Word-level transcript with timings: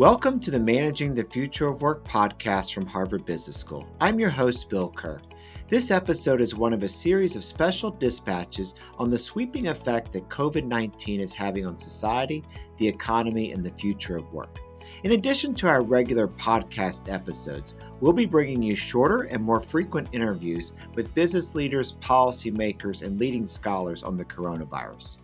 Welcome 0.00 0.40
to 0.40 0.50
the 0.50 0.58
Managing 0.58 1.12
the 1.12 1.24
Future 1.24 1.68
of 1.68 1.82
Work 1.82 2.06
podcast 2.08 2.72
from 2.72 2.86
Harvard 2.86 3.26
Business 3.26 3.58
School. 3.58 3.86
I'm 4.00 4.18
your 4.18 4.30
host, 4.30 4.70
Bill 4.70 4.88
Kerr. 4.88 5.20
This 5.68 5.90
episode 5.90 6.40
is 6.40 6.54
one 6.54 6.72
of 6.72 6.82
a 6.82 6.88
series 6.88 7.36
of 7.36 7.44
special 7.44 7.90
dispatches 7.90 8.72
on 8.96 9.10
the 9.10 9.18
sweeping 9.18 9.68
effect 9.68 10.10
that 10.12 10.30
COVID 10.30 10.64
19 10.64 11.20
is 11.20 11.34
having 11.34 11.66
on 11.66 11.76
society, 11.76 12.42
the 12.78 12.88
economy, 12.88 13.52
and 13.52 13.62
the 13.62 13.72
future 13.72 14.16
of 14.16 14.32
work. 14.32 14.58
In 15.04 15.12
addition 15.12 15.54
to 15.56 15.68
our 15.68 15.82
regular 15.82 16.28
podcast 16.28 17.12
episodes, 17.12 17.74
we'll 18.00 18.14
be 18.14 18.24
bringing 18.24 18.62
you 18.62 18.76
shorter 18.76 19.24
and 19.24 19.42
more 19.42 19.60
frequent 19.60 20.08
interviews 20.12 20.72
with 20.94 21.12
business 21.12 21.54
leaders, 21.54 21.92
policymakers, 22.00 23.02
and 23.02 23.20
leading 23.20 23.46
scholars 23.46 24.02
on 24.02 24.16
the 24.16 24.24
coronavirus. 24.24 25.18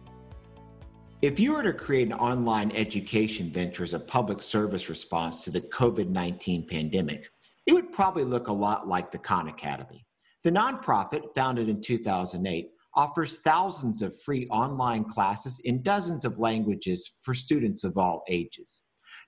If 1.26 1.40
you 1.40 1.54
were 1.54 1.64
to 1.64 1.72
create 1.72 2.06
an 2.06 2.12
online 2.12 2.70
education 2.70 3.50
venture 3.50 3.82
as 3.82 3.94
a 3.94 3.98
public 3.98 4.40
service 4.40 4.88
response 4.88 5.42
to 5.42 5.50
the 5.50 5.60
COVID 5.60 6.08
19 6.08 6.68
pandemic, 6.68 7.28
it 7.66 7.72
would 7.72 7.92
probably 7.92 8.22
look 8.22 8.46
a 8.46 8.52
lot 8.52 8.86
like 8.86 9.10
the 9.10 9.18
Khan 9.18 9.48
Academy. 9.48 10.06
The 10.44 10.52
nonprofit, 10.52 11.34
founded 11.34 11.68
in 11.68 11.82
2008, 11.82 12.68
offers 12.94 13.38
thousands 13.38 14.02
of 14.02 14.16
free 14.22 14.46
online 14.52 15.02
classes 15.02 15.58
in 15.64 15.82
dozens 15.82 16.24
of 16.24 16.38
languages 16.38 17.10
for 17.20 17.34
students 17.34 17.82
of 17.82 17.98
all 17.98 18.22
ages. 18.28 18.82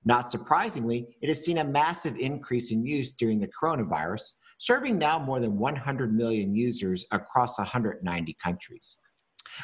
Not 0.04 0.30
surprisingly, 0.30 1.16
it 1.20 1.28
has 1.28 1.44
seen 1.44 1.58
a 1.58 1.64
massive 1.64 2.16
increase 2.16 2.70
in 2.70 2.86
use 2.86 3.10
during 3.10 3.40
the 3.40 3.50
coronavirus, 3.60 4.34
serving 4.58 4.98
now 4.98 5.18
more 5.18 5.40
than 5.40 5.58
100 5.58 6.14
million 6.14 6.54
users 6.54 7.04
across 7.10 7.58
190 7.58 8.36
countries. 8.40 8.98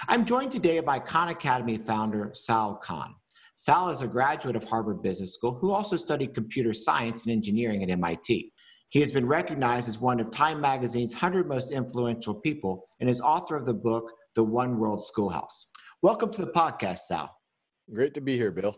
I'm 0.09 0.25
joined 0.25 0.51
today 0.51 0.81
by 0.81 0.99
Khan 0.99 1.29
Academy 1.29 1.79
founder 1.79 2.31
Sal 2.35 2.77
Khan. 2.77 3.15
Sal 3.57 3.91
is 3.91 4.03
a 4.03 4.09
graduate 4.09 4.57
of 4.57 4.65
Harvard 4.65 5.03
Business 5.03 5.35
School 5.35 5.57
who 5.61 5.71
also 5.71 5.97
studied 5.97 6.35
computer 6.35 6.73
science 6.73 7.25
and 7.25 7.33
engineering 7.33 7.83
at 7.83 7.91
MIT. 7.91 8.53
He 8.89 9.01
has 9.01 9.13
been 9.13 9.27
recognized 9.27 9.89
as 9.89 10.01
one 10.01 10.21
of 10.21 10.31
Time 10.31 10.61
Magazine's 10.61 11.15
100 11.15 11.49
most 11.49 11.71
influential 11.71 12.35
people 12.35 12.85
and 13.01 13.09
is 13.09 13.21
author 13.21 13.57
of 13.57 13.67
the 13.67 13.75
book, 13.75 14.11
The 14.35 14.43
One 14.43 14.79
World 14.79 15.05
Schoolhouse. 15.05 15.69
Welcome 16.03 16.33
to 16.33 16.45
the 16.45 16.53
podcast, 16.53 17.01
Sal. 17.01 17.31
Great 17.93 18.15
to 18.15 18.21
be 18.21 18.37
here, 18.37 18.51
Bill. 18.51 18.77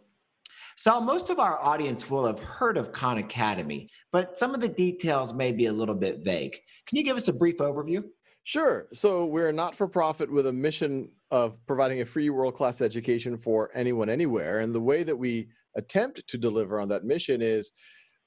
Sal, 0.76 1.00
most 1.00 1.30
of 1.30 1.38
our 1.38 1.58
audience 1.64 2.10
will 2.10 2.26
have 2.26 2.38
heard 2.38 2.76
of 2.76 2.92
Khan 2.92 3.18
Academy, 3.18 3.88
but 4.12 4.36
some 4.36 4.54
of 4.54 4.60
the 4.60 4.68
details 4.68 5.32
may 5.32 5.50
be 5.50 5.66
a 5.66 5.72
little 5.72 5.94
bit 5.94 6.20
vague. 6.22 6.56
Can 6.86 6.98
you 6.98 7.04
give 7.04 7.16
us 7.16 7.28
a 7.28 7.32
brief 7.32 7.56
overview? 7.56 8.04
Sure. 8.46 8.86
So 8.92 9.26
we're 9.26 9.50
not 9.50 9.74
for 9.74 9.88
profit 9.88 10.30
with 10.30 10.46
a 10.46 10.52
mission 10.52 11.10
of 11.32 11.58
providing 11.66 12.00
a 12.00 12.06
free 12.06 12.30
world 12.30 12.54
class 12.54 12.80
education 12.80 13.36
for 13.36 13.70
anyone, 13.74 14.08
anywhere. 14.08 14.60
And 14.60 14.72
the 14.72 14.80
way 14.80 15.02
that 15.02 15.16
we 15.16 15.48
attempt 15.74 16.24
to 16.28 16.38
deliver 16.38 16.78
on 16.80 16.88
that 16.90 17.02
mission 17.02 17.42
is 17.42 17.72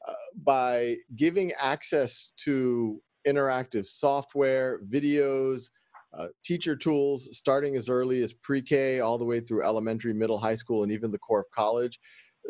uh, 0.05 0.11
by 0.43 0.97
giving 1.15 1.53
access 1.53 2.33
to 2.43 3.01
interactive 3.25 3.85
software, 3.85 4.81
videos, 4.89 5.69
uh, 6.13 6.27
teacher 6.43 6.75
tools, 6.75 7.29
starting 7.31 7.77
as 7.77 7.87
early 7.87 8.21
as 8.21 8.33
pre 8.33 8.61
K 8.61 8.99
all 8.99 9.17
the 9.17 9.23
way 9.23 9.39
through 9.39 9.63
elementary, 9.63 10.13
middle, 10.13 10.37
high 10.37 10.55
school, 10.55 10.83
and 10.83 10.91
even 10.91 11.11
the 11.11 11.19
core 11.19 11.39
of 11.39 11.51
college 11.51 11.97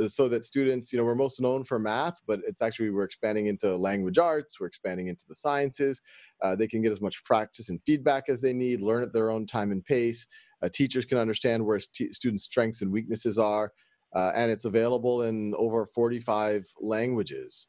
so 0.08 0.28
that 0.30 0.46
students, 0.46 0.94
you 0.94 1.00
know, 1.00 1.04
we're 1.04 1.16
most 1.16 1.42
known 1.42 1.64
for 1.64 1.80
math, 1.80 2.22
but 2.28 2.40
it's 2.48 2.62
actually 2.62 2.90
we're 2.90 3.04
expanding 3.04 3.48
into 3.48 3.76
language 3.76 4.18
arts, 4.18 4.60
we're 4.60 4.68
expanding 4.68 5.08
into 5.08 5.26
the 5.28 5.36
sciences. 5.36 6.02
Uh, 6.42 6.56
they 6.56 6.68
can 6.68 6.82
get 6.82 6.92
as 6.92 7.02
much 7.02 7.24
practice 7.26 7.70
and 7.70 7.82
feedback 7.86 8.26
as 8.30 8.42
they 8.42 8.54
need, 8.54 8.82
learn 8.82 9.04
at 9.04 9.14
their 9.14 9.30
own 9.30 9.46
time 9.46 9.72
and 9.72 9.84
pace. 9.84 10.26
Uh, 10.62 10.70
teachers 10.72 11.06
can 11.06 11.18
understand 11.18 11.66
where 11.66 11.80
st- 11.80 12.16
students' 12.16 12.44
strengths 12.44 12.82
and 12.82 12.92
weaknesses 12.92 13.38
are, 13.38 13.72
uh, 14.16 14.32
and 14.36 14.52
it's 14.52 14.66
available 14.66 15.24
in 15.24 15.54
over 15.58 15.86
45 15.86 16.66
languages 16.82 17.68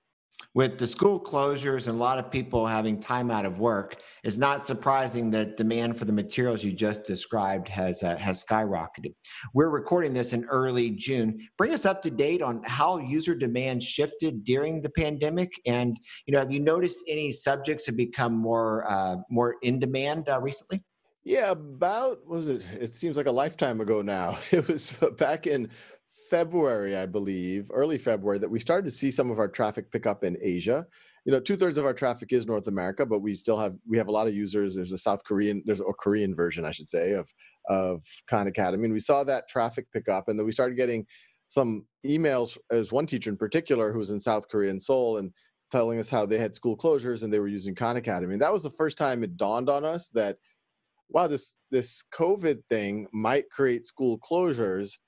with 0.55 0.79
the 0.79 0.87
school 0.87 1.21
closures 1.21 1.87
and 1.87 1.97
a 1.97 1.99
lot 1.99 2.19
of 2.19 2.31
people 2.31 2.67
having 2.67 3.01
time 3.01 3.31
out 3.31 3.45
of 3.45 3.61
work, 3.61 4.01
it's 4.25 4.37
not 4.37 4.67
surprising 4.67 5.31
that 5.31 5.57
demand 5.57 5.99
for 5.99 6.05
the 6.05 6.13
materials 6.13 6.65
you 6.65 6.73
just 6.73 7.05
described 7.05 7.69
has 7.69 8.03
uh, 8.03 8.17
has 8.17 8.45
skyrocketed. 8.45 9.15
We're 9.55 9.71
recording 9.71 10.13
this 10.13 10.33
in 10.33 10.45
early 10.47 10.91
June. 10.91 11.49
Bring 11.57 11.73
us 11.73 11.87
up 11.87 12.03
to 12.03 12.11
date 12.11 12.43
on 12.43 12.63
how 12.65 12.99
user 12.99 13.35
demand 13.35 13.83
shifted 13.83 14.45
during 14.45 14.83
the 14.83 14.91
pandemic, 14.91 15.51
and 15.67 15.99
you 16.27 16.33
know, 16.33 16.41
have 16.41 16.53
you 16.53 16.61
noticed 16.61 17.05
any 17.09 17.33
subjects 17.33 17.87
have 17.87 17.97
become 17.97 18.35
more 18.35 18.91
uh, 18.91 19.17
more 19.31 19.57
in 19.63 19.79
demand 19.79 20.29
uh, 20.29 20.41
recently? 20.41 20.83
Yeah, 21.23 21.51
about 21.51 22.27
was 22.27 22.49
it? 22.49 22.69
It 22.73 22.93
seems 22.93 23.17
like 23.17 23.27
a 23.27 23.33
lifetime 23.33 23.81
ago 23.81 24.03
now. 24.03 24.39
It 24.53 24.67
was 24.69 24.91
back 25.19 25.47
in 25.47 25.71
February, 26.31 26.97
I 26.97 27.07
believe, 27.07 27.71
early 27.75 27.99
February, 27.99 28.39
that 28.39 28.51
we 28.51 28.61
started 28.61 28.85
to 28.85 28.91
see 28.91 29.11
some 29.11 29.31
of 29.31 29.41
our 29.41 29.49
traffic 29.49 29.91
pick 29.91 30.07
up 30.07 30.23
in 30.23 30.39
Asia. 30.41 30.87
You 31.25 31.33
know, 31.33 31.41
two 31.41 31.57
thirds 31.57 31.77
of 31.77 31.85
our 31.85 31.93
traffic 31.93 32.33
is 32.33 32.47
North 32.47 32.69
America, 32.69 33.05
but 33.05 33.19
we 33.19 33.35
still 33.35 33.59
have 33.59 33.75
we 33.87 33.99
have 33.99 34.09
a 34.09 34.13
lot 34.13 34.29
of 34.29 34.35
users. 34.35 34.75
There's 34.75 34.93
a 34.93 34.99
South 34.99 35.25
Korean, 35.25 35.63
there's 35.67 35.81
a 35.81 35.85
Korean 35.99 36.35
version, 36.35 36.65
I 36.65 36.71
should 36.71 36.89
say, 36.89 37.13
of 37.13 37.29
of 37.69 38.03
Khan 38.29 38.47
Academy, 38.47 38.85
and 38.85 38.93
we 38.93 39.01
saw 39.01 39.25
that 39.25 39.49
traffic 39.49 39.87
pick 39.93 40.09
up, 40.09 40.29
and 40.29 40.39
then 40.39 40.47
we 40.47 40.53
started 40.53 40.77
getting 40.77 41.05
some 41.49 41.85
emails. 42.07 42.57
As 42.71 42.93
one 42.93 43.07
teacher 43.07 43.29
in 43.29 43.37
particular 43.37 43.93
who 43.93 43.99
was 43.99 44.11
in 44.11 44.21
South 44.21 44.49
Korea 44.49 44.71
in 44.71 44.81
Seoul, 44.81 45.19
and 45.19 45.33
telling 45.71 45.99
us 45.99 46.11
how 46.11 46.27
they 46.27 46.39
had 46.39 46.55
school 46.55 46.77
closures 46.77 47.23
and 47.23 47.33
they 47.33 47.39
were 47.39 47.49
using 47.49 47.75
Khan 47.75 47.97
Academy. 47.97 48.35
And 48.35 48.43
that 48.43 48.53
was 48.53 48.65
the 48.65 48.71
first 48.71 48.99
time 48.99 49.23
it 49.23 49.37
dawned 49.37 49.69
on 49.69 49.85
us 49.85 50.11
that, 50.11 50.37
wow, 51.09 51.27
this 51.27 51.61
this 51.71 52.05
COVID 52.13 52.63
thing 52.69 53.07
might 53.13 53.51
create 53.51 53.87
school 53.87 54.19
closures 54.19 54.99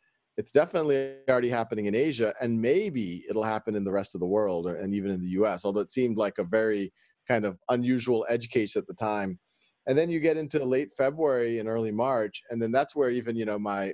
it's 0.43 0.51
definitely 0.51 1.15
already 1.31 1.49
happening 1.49 1.87
in 1.87 1.95
Asia, 1.95 2.35
and 2.41 2.61
maybe 2.61 3.25
it'll 3.31 3.45
happen 3.45 3.77
in 3.77 3.85
the 3.85 3.93
rest 3.93 4.17
of 4.17 4.21
the 4.21 4.27
world 4.27 4.67
or, 4.67 4.75
and 4.75 4.93
even 4.93 5.13
in 5.13 5.21
the 5.21 5.29
US, 5.41 5.65
although 5.65 5.79
it 5.83 5.93
seemed 5.93 6.17
like 6.17 6.39
a 6.39 6.45
very 6.45 6.93
kind 7.29 7.45
of 7.45 7.61
unusual 7.69 8.27
edge 8.29 8.49
case 8.49 8.75
at 8.75 8.85
the 8.89 8.95
time. 8.95 9.39
And 9.87 9.97
then 9.97 10.11
you 10.11 10.19
get 10.19 10.37
into 10.37 10.65
late 10.65 10.89
February 10.97 11.61
and 11.61 11.69
early 11.69 11.93
March, 11.93 12.43
and 12.51 12.61
then 12.61 12.73
that's 12.73 12.97
where 12.97 13.09
even, 13.09 13.37
you 13.37 13.45
know, 13.45 13.57
my 13.57 13.93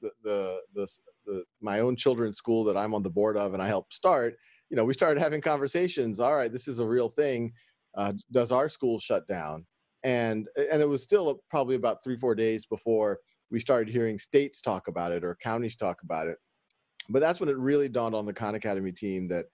the, 0.00 0.10
the, 0.22 0.60
the, 0.72 0.86
the 1.26 1.42
my 1.60 1.80
own 1.80 1.96
children's 1.96 2.36
school 2.36 2.62
that 2.62 2.76
I'm 2.76 2.94
on 2.94 3.02
the 3.02 3.10
board 3.10 3.36
of 3.36 3.52
and 3.54 3.60
I 3.60 3.66
helped 3.66 3.92
start, 3.92 4.36
you 4.70 4.76
know, 4.76 4.84
we 4.84 4.94
started 4.94 5.18
having 5.18 5.40
conversations. 5.40 6.20
All 6.20 6.36
right, 6.36 6.52
this 6.52 6.68
is 6.68 6.78
a 6.78 6.86
real 6.86 7.08
thing. 7.08 7.52
Uh, 7.96 8.12
does 8.30 8.52
our 8.52 8.68
school 8.68 9.00
shut 9.00 9.26
down? 9.26 9.66
And 10.04 10.46
and 10.70 10.80
it 10.80 10.88
was 10.88 11.02
still 11.02 11.40
probably 11.50 11.74
about 11.74 12.04
three 12.04 12.16
four 12.16 12.36
days 12.36 12.66
before 12.66 13.18
we 13.50 13.60
started 13.60 13.92
hearing 13.92 14.18
states 14.18 14.60
talk 14.60 14.88
about 14.88 15.12
it 15.12 15.24
or 15.24 15.36
counties 15.42 15.76
talk 15.76 16.02
about 16.02 16.28
it. 16.28 16.36
But 17.08 17.20
that's 17.20 17.40
when 17.40 17.48
it 17.48 17.56
really 17.56 17.88
dawned 17.88 18.14
on 18.14 18.26
the 18.26 18.32
Khan 18.32 18.54
Academy 18.54 18.92
team 18.92 19.28
that, 19.28 19.46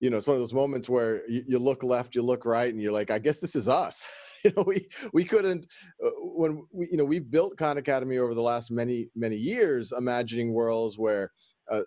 you 0.00 0.10
know, 0.10 0.16
it's 0.16 0.26
one 0.26 0.36
of 0.36 0.40
those 0.40 0.54
moments 0.54 0.88
where 0.88 1.28
you, 1.28 1.42
you 1.46 1.58
look 1.58 1.82
left, 1.82 2.14
you 2.14 2.22
look 2.22 2.44
right, 2.44 2.72
and 2.72 2.80
you're 2.80 2.92
like, 2.92 3.10
I 3.10 3.18
guess 3.18 3.40
this 3.40 3.56
is 3.56 3.68
us. 3.68 4.08
you 4.44 4.52
know, 4.56 4.62
we 4.62 4.86
we 5.12 5.24
couldn't 5.24 5.66
uh, 6.04 6.10
when 6.20 6.62
we 6.72 6.88
you 6.90 6.96
know 6.96 7.04
we've 7.04 7.28
built 7.28 7.58
Khan 7.58 7.76
Academy 7.76 8.18
over 8.18 8.34
the 8.34 8.40
last 8.40 8.70
many 8.70 9.08
many 9.16 9.36
years, 9.36 9.92
imagining 9.96 10.52
worlds 10.52 10.96
where 10.96 11.32
uh, 11.70 11.82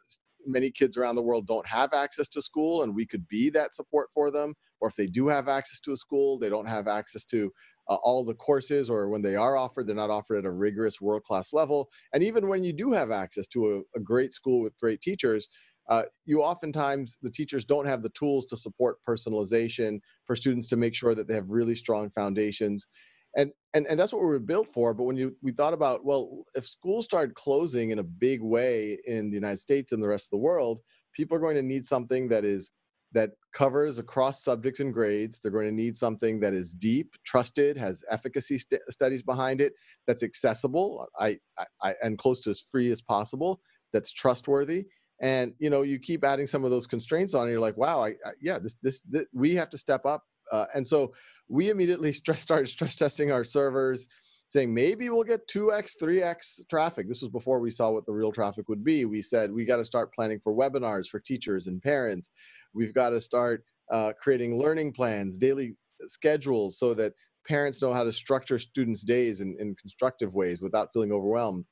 many 0.45 0.71
kids 0.71 0.97
around 0.97 1.15
the 1.15 1.21
world 1.21 1.47
don't 1.47 1.67
have 1.67 1.93
access 1.93 2.27
to 2.27 2.41
school 2.41 2.83
and 2.83 2.95
we 2.95 3.05
could 3.05 3.27
be 3.27 3.49
that 3.49 3.75
support 3.75 4.09
for 4.13 4.31
them 4.31 4.53
or 4.79 4.89
if 4.89 4.95
they 4.95 5.07
do 5.07 5.27
have 5.27 5.47
access 5.47 5.79
to 5.79 5.91
a 5.91 5.97
school 5.97 6.39
they 6.39 6.49
don't 6.49 6.67
have 6.67 6.87
access 6.87 7.25
to 7.25 7.51
uh, 7.87 7.95
all 7.95 8.23
the 8.23 8.33
courses 8.35 8.89
or 8.89 9.09
when 9.09 9.21
they 9.21 9.35
are 9.35 9.57
offered 9.57 9.87
they're 9.87 9.95
not 9.95 10.09
offered 10.09 10.37
at 10.37 10.45
a 10.45 10.51
rigorous 10.51 11.01
world 11.01 11.23
class 11.23 11.53
level. 11.53 11.89
And 12.13 12.23
even 12.23 12.47
when 12.47 12.63
you 12.63 12.73
do 12.73 12.91
have 12.91 13.11
access 13.11 13.47
to 13.47 13.83
a, 13.95 13.99
a 13.99 14.01
great 14.01 14.33
school 14.33 14.61
with 14.61 14.77
great 14.77 15.01
teachers 15.01 15.49
uh, 15.89 16.03
you 16.25 16.41
oftentimes 16.41 17.17
the 17.21 17.29
teachers 17.29 17.65
don't 17.65 17.85
have 17.85 18.01
the 18.01 18.09
tools 18.09 18.45
to 18.45 18.55
support 18.55 18.97
personalization 19.07 19.99
for 20.25 20.35
students 20.35 20.67
to 20.69 20.77
make 20.77 20.95
sure 20.95 21.13
that 21.13 21.27
they 21.27 21.33
have 21.33 21.49
really 21.49 21.75
strong 21.75 22.09
foundations. 22.09 22.87
And 23.35 23.51
and 23.73 23.87
and 23.87 23.99
that's 23.99 24.13
what 24.13 24.21
we 24.21 24.27
were 24.27 24.39
built 24.39 24.67
for 24.67 24.93
but 24.93 25.03
when 25.03 25.15
you 25.15 25.33
we 25.41 25.53
thought 25.53 25.73
about 25.73 26.03
well 26.03 26.43
if 26.55 26.67
schools 26.67 27.05
start 27.05 27.33
closing 27.33 27.91
in 27.91 27.99
a 27.99 28.03
big 28.03 28.41
way 28.41 28.99
in 29.07 29.29
the 29.29 29.35
united 29.35 29.59
states 29.59 29.93
and 29.93 30.03
the 30.03 30.07
rest 30.09 30.25
of 30.25 30.31
the 30.31 30.37
world 30.37 30.81
people 31.13 31.37
are 31.37 31.39
going 31.39 31.55
to 31.55 31.61
need 31.61 31.85
something 31.85 32.27
that 32.27 32.43
is 32.43 32.71
that 33.13 33.31
covers 33.53 33.99
across 33.99 34.43
subjects 34.43 34.79
and 34.79 34.93
grades. 34.93 35.39
They're 35.39 35.51
going 35.51 35.67
to 35.67 35.71
need 35.71 35.97
something 35.97 36.39
that 36.39 36.53
is 36.53 36.73
deep, 36.73 37.13
trusted, 37.25 37.77
has 37.77 38.03
efficacy 38.09 38.57
st- 38.57 38.81
studies 38.89 39.21
behind 39.21 39.61
it, 39.61 39.73
that's 40.07 40.23
accessible, 40.23 41.07
I, 41.19 41.37
I, 41.83 41.93
and 42.01 42.17
close 42.17 42.41
to 42.41 42.49
as 42.49 42.61
free 42.61 42.91
as 42.91 43.01
possible, 43.01 43.61
that's 43.93 44.11
trustworthy. 44.11 44.85
And 45.21 45.53
you 45.59 45.69
know, 45.69 45.83
you 45.83 45.99
keep 45.99 46.23
adding 46.23 46.47
some 46.47 46.63
of 46.63 46.71
those 46.71 46.87
constraints 46.87 47.33
on, 47.33 47.43
and 47.43 47.51
you're 47.51 47.59
like, 47.59 47.77
wow, 47.77 48.01
I, 48.03 48.09
I 48.25 48.31
yeah, 48.41 48.57
this, 48.57 48.77
this, 48.81 49.01
this, 49.01 49.25
we 49.33 49.55
have 49.55 49.69
to 49.69 49.77
step 49.77 50.05
up. 50.05 50.23
Uh, 50.51 50.65
and 50.73 50.87
so 50.87 51.13
we 51.47 51.69
immediately 51.69 52.11
stress, 52.11 52.41
started 52.41 52.69
stress 52.69 52.95
testing 52.95 53.31
our 53.31 53.43
servers, 53.43 54.07
saying 54.47 54.73
maybe 54.73 55.09
we'll 55.09 55.23
get 55.23 55.47
2x, 55.47 55.95
3x 56.01 56.67
traffic. 56.69 57.07
This 57.07 57.21
was 57.21 57.31
before 57.31 57.59
we 57.59 57.71
saw 57.71 57.91
what 57.91 58.05
the 58.05 58.11
real 58.11 58.31
traffic 58.31 58.67
would 58.67 58.83
be. 58.83 59.05
We 59.05 59.21
said 59.21 59.51
we 59.51 59.63
got 59.63 59.77
to 59.77 59.85
start 59.85 60.13
planning 60.13 60.39
for 60.39 60.53
webinars 60.53 61.07
for 61.07 61.19
teachers 61.19 61.67
and 61.67 61.81
parents 61.81 62.31
We've 62.73 62.93
got 62.93 63.09
to 63.09 63.21
start 63.21 63.63
uh, 63.91 64.13
creating 64.21 64.57
learning 64.57 64.93
plans, 64.93 65.37
daily 65.37 65.75
schedules, 66.07 66.79
so 66.79 66.93
that 66.93 67.13
parents 67.47 67.81
know 67.81 67.93
how 67.93 68.03
to 68.03 68.11
structure 68.11 68.59
students' 68.59 69.03
days 69.03 69.41
in, 69.41 69.55
in 69.59 69.75
constructive 69.75 70.33
ways 70.33 70.61
without 70.61 70.89
feeling 70.93 71.11
overwhelmed. 71.11 71.65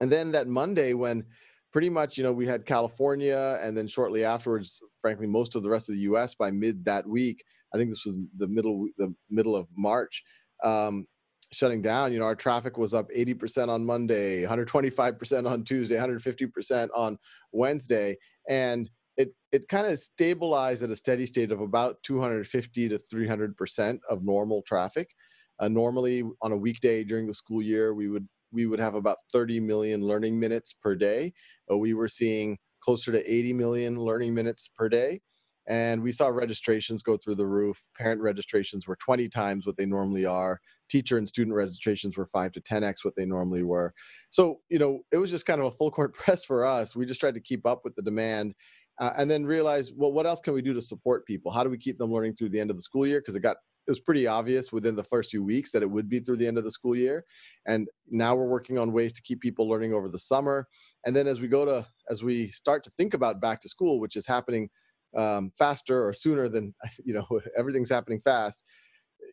And 0.00 0.10
then 0.10 0.32
that 0.32 0.48
Monday, 0.48 0.94
when 0.94 1.24
pretty 1.72 1.90
much, 1.90 2.16
you 2.16 2.24
know, 2.24 2.32
we 2.32 2.46
had 2.46 2.64
California, 2.64 3.58
and 3.62 3.76
then 3.76 3.86
shortly 3.86 4.24
afterwards, 4.24 4.80
frankly, 5.00 5.26
most 5.26 5.54
of 5.54 5.62
the 5.62 5.70
rest 5.70 5.88
of 5.88 5.94
the 5.94 6.02
U.S. 6.02 6.34
by 6.34 6.50
mid 6.50 6.84
that 6.84 7.06
week. 7.06 7.42
I 7.74 7.78
think 7.78 7.90
this 7.90 8.04
was 8.06 8.16
the 8.36 8.48
middle 8.48 8.86
the 8.96 9.14
middle 9.30 9.54
of 9.54 9.66
March. 9.76 10.22
Um, 10.64 11.06
shutting 11.52 11.80
down 11.80 12.12
you 12.12 12.18
know 12.18 12.24
our 12.24 12.34
traffic 12.34 12.76
was 12.76 12.92
up 12.92 13.08
80% 13.16 13.68
on 13.68 13.84
monday 13.84 14.42
125% 14.42 15.48
on 15.48 15.62
tuesday 15.62 15.96
150% 15.96 16.88
on 16.94 17.16
wednesday 17.52 18.16
and 18.48 18.90
it 19.16 19.34
it 19.52 19.68
kind 19.68 19.86
of 19.86 19.98
stabilized 19.98 20.82
at 20.82 20.90
a 20.90 20.96
steady 20.96 21.26
state 21.26 21.52
of 21.52 21.60
about 21.60 22.02
250 22.02 22.88
to 22.88 22.98
300% 22.98 23.98
of 24.10 24.24
normal 24.24 24.62
traffic 24.62 25.10
uh, 25.58 25.68
normally 25.68 26.22
on 26.42 26.52
a 26.52 26.56
weekday 26.56 27.02
during 27.02 27.26
the 27.26 27.34
school 27.34 27.62
year 27.62 27.94
we 27.94 28.08
would 28.08 28.28
we 28.52 28.66
would 28.66 28.80
have 28.80 28.94
about 28.94 29.18
30 29.32 29.60
million 29.60 30.02
learning 30.02 30.38
minutes 30.38 30.72
per 30.72 30.94
day. 30.94 31.32
Uh, 31.70 31.76
we 31.76 31.94
were 31.94 32.08
seeing 32.08 32.58
closer 32.80 33.12
to 33.12 33.32
80 33.32 33.52
million 33.52 34.00
learning 34.00 34.34
minutes 34.34 34.68
per 34.74 34.88
day. 34.88 35.20
And 35.68 36.00
we 36.00 36.12
saw 36.12 36.28
registrations 36.28 37.02
go 37.02 37.16
through 37.16 37.34
the 37.34 37.46
roof. 37.46 37.82
Parent 37.98 38.20
registrations 38.20 38.86
were 38.86 38.96
20 38.96 39.28
times 39.28 39.66
what 39.66 39.76
they 39.76 39.84
normally 39.84 40.24
are. 40.24 40.60
Teacher 40.88 41.18
and 41.18 41.28
student 41.28 41.56
registrations 41.56 42.16
were 42.16 42.28
5 42.32 42.52
to 42.52 42.60
10x 42.60 43.04
what 43.04 43.16
they 43.16 43.26
normally 43.26 43.64
were. 43.64 43.92
So, 44.30 44.60
you 44.68 44.78
know, 44.78 45.00
it 45.10 45.16
was 45.16 45.30
just 45.30 45.44
kind 45.44 45.60
of 45.60 45.66
a 45.66 45.72
full 45.72 45.90
court 45.90 46.14
press 46.18 46.44
for 46.44 46.64
us. 46.64 46.94
We 46.94 47.04
just 47.04 47.18
tried 47.18 47.34
to 47.34 47.40
keep 47.40 47.66
up 47.66 47.80
with 47.82 47.96
the 47.96 48.02
demand 48.02 48.54
uh, 48.98 49.12
and 49.16 49.30
then 49.30 49.44
realize, 49.44 49.92
well, 49.94 50.12
what 50.12 50.26
else 50.26 50.40
can 50.40 50.54
we 50.54 50.62
do 50.62 50.74
to 50.74 50.82
support 50.82 51.26
people? 51.26 51.52
How 51.52 51.64
do 51.64 51.70
we 51.70 51.78
keep 51.78 51.98
them 51.98 52.12
learning 52.12 52.36
through 52.36 52.50
the 52.50 52.60
end 52.60 52.70
of 52.70 52.76
the 52.76 52.82
school 52.82 53.06
year? 53.06 53.20
Because 53.20 53.36
it 53.36 53.40
got 53.40 53.56
it 53.86 53.90
was 53.90 54.00
pretty 54.00 54.26
obvious 54.26 54.72
within 54.72 54.96
the 54.96 55.04
first 55.04 55.30
few 55.30 55.44
weeks 55.44 55.70
that 55.70 55.82
it 55.82 55.90
would 55.90 56.08
be 56.08 56.18
through 56.18 56.36
the 56.36 56.46
end 56.46 56.58
of 56.58 56.64
the 56.64 56.70
school 56.70 56.96
year 56.96 57.24
and 57.66 57.88
now 58.10 58.34
we're 58.34 58.48
working 58.48 58.78
on 58.78 58.92
ways 58.92 59.12
to 59.12 59.22
keep 59.22 59.40
people 59.40 59.68
learning 59.68 59.92
over 59.92 60.08
the 60.08 60.18
summer 60.18 60.66
and 61.04 61.14
then 61.14 61.26
as 61.26 61.40
we 61.40 61.48
go 61.48 61.64
to 61.64 61.86
as 62.10 62.22
we 62.22 62.48
start 62.48 62.82
to 62.82 62.90
think 62.98 63.14
about 63.14 63.40
back 63.40 63.60
to 63.60 63.68
school 63.68 64.00
which 64.00 64.16
is 64.16 64.26
happening 64.26 64.68
um, 65.16 65.50
faster 65.56 66.06
or 66.06 66.12
sooner 66.12 66.48
than 66.48 66.74
you 67.04 67.14
know 67.14 67.26
everything's 67.56 67.90
happening 67.90 68.20
fast 68.24 68.64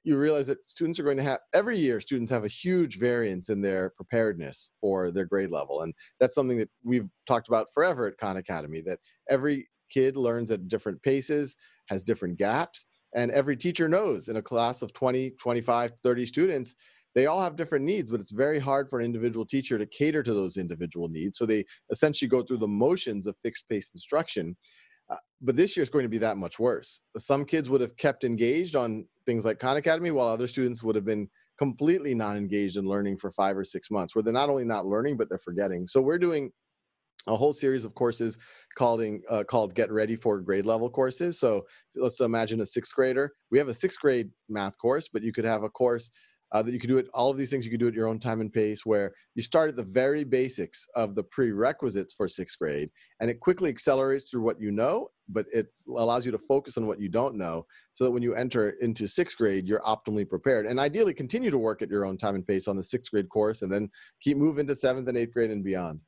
you 0.04 0.18
realize 0.18 0.48
that 0.48 0.70
students 0.70 1.00
are 1.00 1.04
going 1.04 1.18
to 1.18 1.24
have 1.24 1.40
every 1.54 1.78
year 1.78 2.02
students 2.02 2.32
have 2.32 2.44
a 2.44 2.50
huge 2.50 3.00
variance 3.00 3.50
in 3.50 3.62
their 3.62 3.92
preparedness 3.92 4.72
for 4.80 5.12
their 5.12 5.26
grade 5.26 5.52
level. 5.52 5.82
And 5.82 5.94
that's 6.20 6.36
something 6.36 6.58
that 6.58 6.70
we've 6.84 7.10
talked 7.28 7.48
about 7.48 7.68
forever 7.74 8.08
at 8.08 8.18
khan 8.18 8.38
academy 8.38 8.82
that 8.82 9.00
every 9.30 9.68
kid 9.92 10.18
learns 10.18 10.52
at 10.52 10.68
different 10.68 11.02
paces 11.04 11.58
has 11.88 12.04
different 12.04 12.38
gaps 12.38 12.86
and 13.16 13.32
every 13.32 13.56
teacher 13.56 13.88
knows 13.88 14.28
in 14.28 14.38
a 14.38 14.42
class 14.42 14.82
of 14.82 14.94
20 14.94 15.32
25 15.32 15.92
30 16.04 16.26
students 16.26 16.76
they 17.16 17.28
all 17.28 17.42
have 17.42 17.56
different 17.56 17.86
needs 17.86 18.10
but 18.10 18.20
it's 18.20 18.32
very 18.32 18.60
hard 18.60 18.90
for 18.90 19.00
an 19.00 19.06
individual 19.06 19.46
teacher 19.46 19.78
to 19.78 19.86
cater 19.86 20.24
to 20.24 20.34
those 20.34 20.58
individual 20.58 21.08
needs. 21.08 21.38
So 21.38 21.46
they 21.46 21.66
essentially 21.92 22.30
go 22.30 22.42
through 22.42 22.58
the 22.58 22.68
motions 22.68 23.28
of 23.28 23.36
fixed 23.44 23.70
pace 23.70 23.92
instruction 23.94 24.56
uh, 25.10 25.16
but 25.42 25.56
this 25.56 25.76
year 25.76 25.84
is 25.84 25.90
going 25.90 26.04
to 26.04 26.10
be 26.10 26.18
that 26.18 26.38
much 26.38 26.60
worse 26.60 27.02
some 27.18 27.46
kids 27.46 27.70
would 27.70 27.82
have 27.82 27.96
kept 27.98 28.24
engaged 28.24 28.76
on 28.76 29.06
things 29.26 29.46
like 29.46 29.60
khan 29.60 29.78
academy 29.78 30.12
while 30.12 30.28
other 30.28 30.48
students 30.48 30.84
would 30.84 30.96
have 30.96 31.06
been 31.06 31.28
completely 31.58 32.16
non-engaged 32.16 32.78
in 32.78 32.86
learning 32.86 33.18
for 33.18 33.32
five 33.32 33.58
or 33.58 33.64
six 33.64 33.92
months 33.92 34.16
where 34.16 34.24
they're 34.24 34.34
not 34.34 34.50
only 34.50 34.66
not 34.66 34.86
learning 34.86 35.16
but 35.18 35.30
they're 35.30 35.38
forgetting 35.38 35.86
so 35.86 36.02
we're 36.02 36.18
doing 36.18 36.52
a 37.28 37.36
whole 37.36 37.54
series 37.54 37.86
of 37.86 37.94
courses 37.96 38.38
called 38.76 39.04
uh, 39.30 39.44
called 39.46 39.76
Get 39.76 39.92
Ready 39.92 40.16
for 40.16 40.40
Grade 40.40 40.66
Level 40.66 40.90
courses. 40.90 41.40
So 41.40 41.66
let's 41.96 42.20
imagine 42.20 42.62
a 42.62 42.66
sixth 42.66 42.94
grader. 42.94 43.34
We 43.52 43.58
have 43.58 43.70
a 43.70 43.74
sixth 43.74 44.00
grade 44.00 44.30
math 44.50 44.78
course, 44.78 45.10
but 45.12 45.24
you 45.24 45.32
could 45.32 45.46
have 45.46 45.64
a 45.64 45.70
course 45.70 46.12
uh, 46.54 46.62
that 46.62 46.72
you 46.72 46.80
can 46.80 46.88
do 46.88 46.98
it. 46.98 47.08
All 47.14 47.30
of 47.30 47.38
these 47.38 47.50
things 47.50 47.66
you 47.66 47.72
can 47.72 47.80
do 47.80 47.88
at 47.88 47.94
your 47.94 48.08
own 48.08 48.20
time 48.20 48.40
and 48.40 48.54
pace, 48.54 48.86
where 48.86 49.14
you 49.36 49.44
start 49.44 49.70
at 49.70 49.76
the 49.76 49.84
very 49.84 50.24
basics 50.24 50.88
of 50.96 51.16
the 51.16 51.24
prerequisites 51.24 52.14
for 52.14 52.28
sixth 52.28 52.60
grade, 52.60 52.90
and 53.20 53.30
it 53.30 53.40
quickly 53.40 53.70
accelerates 53.70 54.30
through 54.30 54.44
what 54.44 54.62
you 54.62 54.72
know, 54.72 55.10
but 55.30 55.46
it 55.52 55.68
allows 55.88 56.26
you 56.26 56.32
to 56.32 56.38
focus 56.38 56.78
on 56.78 56.86
what 56.86 57.00
you 57.00 57.10
don't 57.10 57.36
know, 57.36 57.66
so 57.94 58.04
that 58.04 58.12
when 58.12 58.24
you 58.24 58.36
enter 58.36 58.72
into 58.82 59.08
sixth 59.08 59.38
grade, 59.38 59.68
you're 59.68 59.82
optimally 59.82 60.28
prepared. 60.28 60.66
And 60.66 60.80
ideally, 60.80 61.14
continue 61.14 61.52
to 61.52 61.58
work 61.58 61.82
at 61.82 61.90
your 61.90 62.06
own 62.06 62.18
time 62.18 62.36
and 62.36 62.46
pace 62.46 62.68
on 62.68 62.78
the 62.78 62.84
sixth 62.84 63.12
grade 63.12 63.30
course, 63.30 63.64
and 63.64 63.72
then 63.72 63.90
keep 64.22 64.38
moving 64.38 64.68
to 64.68 64.76
seventh 64.76 65.08
and 65.10 65.18
eighth 65.18 65.34
grade 65.34 65.52
and 65.52 65.64
beyond. 65.64 66.00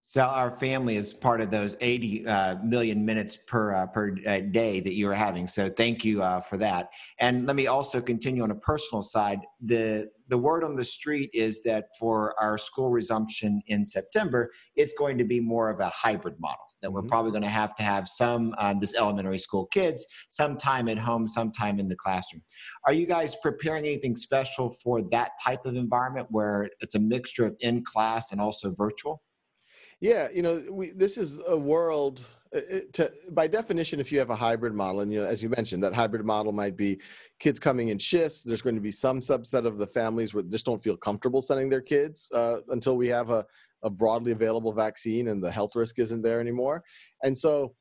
So 0.00 0.22
our 0.22 0.50
family 0.50 0.96
is 0.96 1.12
part 1.12 1.42
of 1.42 1.50
those 1.50 1.76
80 1.80 2.26
uh, 2.26 2.54
million 2.64 3.04
minutes 3.04 3.36
per 3.36 3.74
uh, 3.74 3.86
per 3.86 4.16
uh, 4.26 4.40
day 4.40 4.80
that 4.80 4.94
you 4.94 5.08
are 5.10 5.14
having. 5.14 5.46
So 5.46 5.68
thank 5.68 6.04
you 6.04 6.22
uh, 6.22 6.40
for 6.40 6.56
that. 6.56 6.88
And 7.20 7.46
let 7.46 7.56
me 7.56 7.66
also 7.66 8.00
continue 8.00 8.42
on 8.42 8.50
a 8.50 8.54
personal 8.54 9.02
side. 9.02 9.40
The 9.60 10.08
the 10.28 10.38
word 10.38 10.64
on 10.64 10.76
the 10.76 10.84
street 10.84 11.30
is 11.34 11.62
that 11.64 11.88
for 11.98 12.34
our 12.40 12.56
school 12.56 12.90
resumption 12.90 13.60
in 13.66 13.84
September, 13.84 14.50
it's 14.76 14.94
going 14.94 15.18
to 15.18 15.24
be 15.24 15.40
more 15.40 15.68
of 15.68 15.80
a 15.80 15.88
hybrid 15.88 16.36
model. 16.38 16.64
That 16.80 16.92
we're 16.92 17.00
mm-hmm. 17.00 17.08
probably 17.08 17.32
going 17.32 17.42
to 17.42 17.48
have 17.48 17.74
to 17.74 17.82
have 17.82 18.08
some 18.08 18.54
um, 18.56 18.80
this 18.80 18.94
elementary 18.94 19.38
school 19.38 19.66
kids, 19.66 20.06
some 20.30 20.56
time 20.56 20.88
at 20.88 20.98
home, 20.98 21.26
some 21.26 21.52
time 21.52 21.80
in 21.80 21.88
the 21.88 21.96
classroom. 21.96 22.42
Are 22.86 22.92
you 22.92 23.04
guys 23.04 23.34
preparing 23.42 23.84
anything 23.84 24.16
special 24.16 24.70
for 24.70 25.02
that 25.10 25.32
type 25.44 25.66
of 25.66 25.74
environment 25.74 26.28
where 26.30 26.70
it's 26.80 26.94
a 26.94 27.00
mixture 27.00 27.44
of 27.44 27.56
in 27.60 27.84
class 27.84 28.32
and 28.32 28.40
also 28.40 28.72
virtual? 28.72 29.20
Yeah, 30.00 30.28
you 30.32 30.42
know, 30.42 30.64
we, 30.70 30.90
this 30.90 31.18
is 31.18 31.40
a 31.46 31.56
world. 31.56 32.26
Uh, 32.54 32.60
it, 32.70 32.92
to, 32.94 33.12
by 33.30 33.46
definition, 33.46 33.98
if 33.98 34.12
you 34.12 34.18
have 34.20 34.30
a 34.30 34.36
hybrid 34.36 34.72
model, 34.74 35.00
and 35.00 35.12
you 35.12 35.20
know, 35.20 35.26
as 35.26 35.42
you 35.42 35.48
mentioned, 35.48 35.82
that 35.82 35.92
hybrid 35.92 36.24
model 36.24 36.52
might 36.52 36.76
be 36.76 37.00
kids 37.40 37.58
coming 37.58 37.88
in 37.88 37.98
shifts. 37.98 38.42
There's 38.42 38.62
going 38.62 38.76
to 38.76 38.80
be 38.80 38.92
some 38.92 39.20
subset 39.20 39.66
of 39.66 39.78
the 39.78 39.86
families 39.86 40.34
where 40.34 40.44
just 40.44 40.66
don't 40.66 40.82
feel 40.82 40.96
comfortable 40.96 41.40
sending 41.40 41.68
their 41.68 41.80
kids 41.80 42.28
uh, 42.32 42.58
until 42.68 42.96
we 42.96 43.08
have 43.08 43.30
a, 43.30 43.44
a 43.82 43.90
broadly 43.90 44.32
available 44.32 44.72
vaccine 44.72 45.28
and 45.28 45.42
the 45.42 45.50
health 45.50 45.74
risk 45.74 45.98
isn't 45.98 46.22
there 46.22 46.40
anymore. 46.40 46.84
And 47.24 47.36
so, 47.36 47.74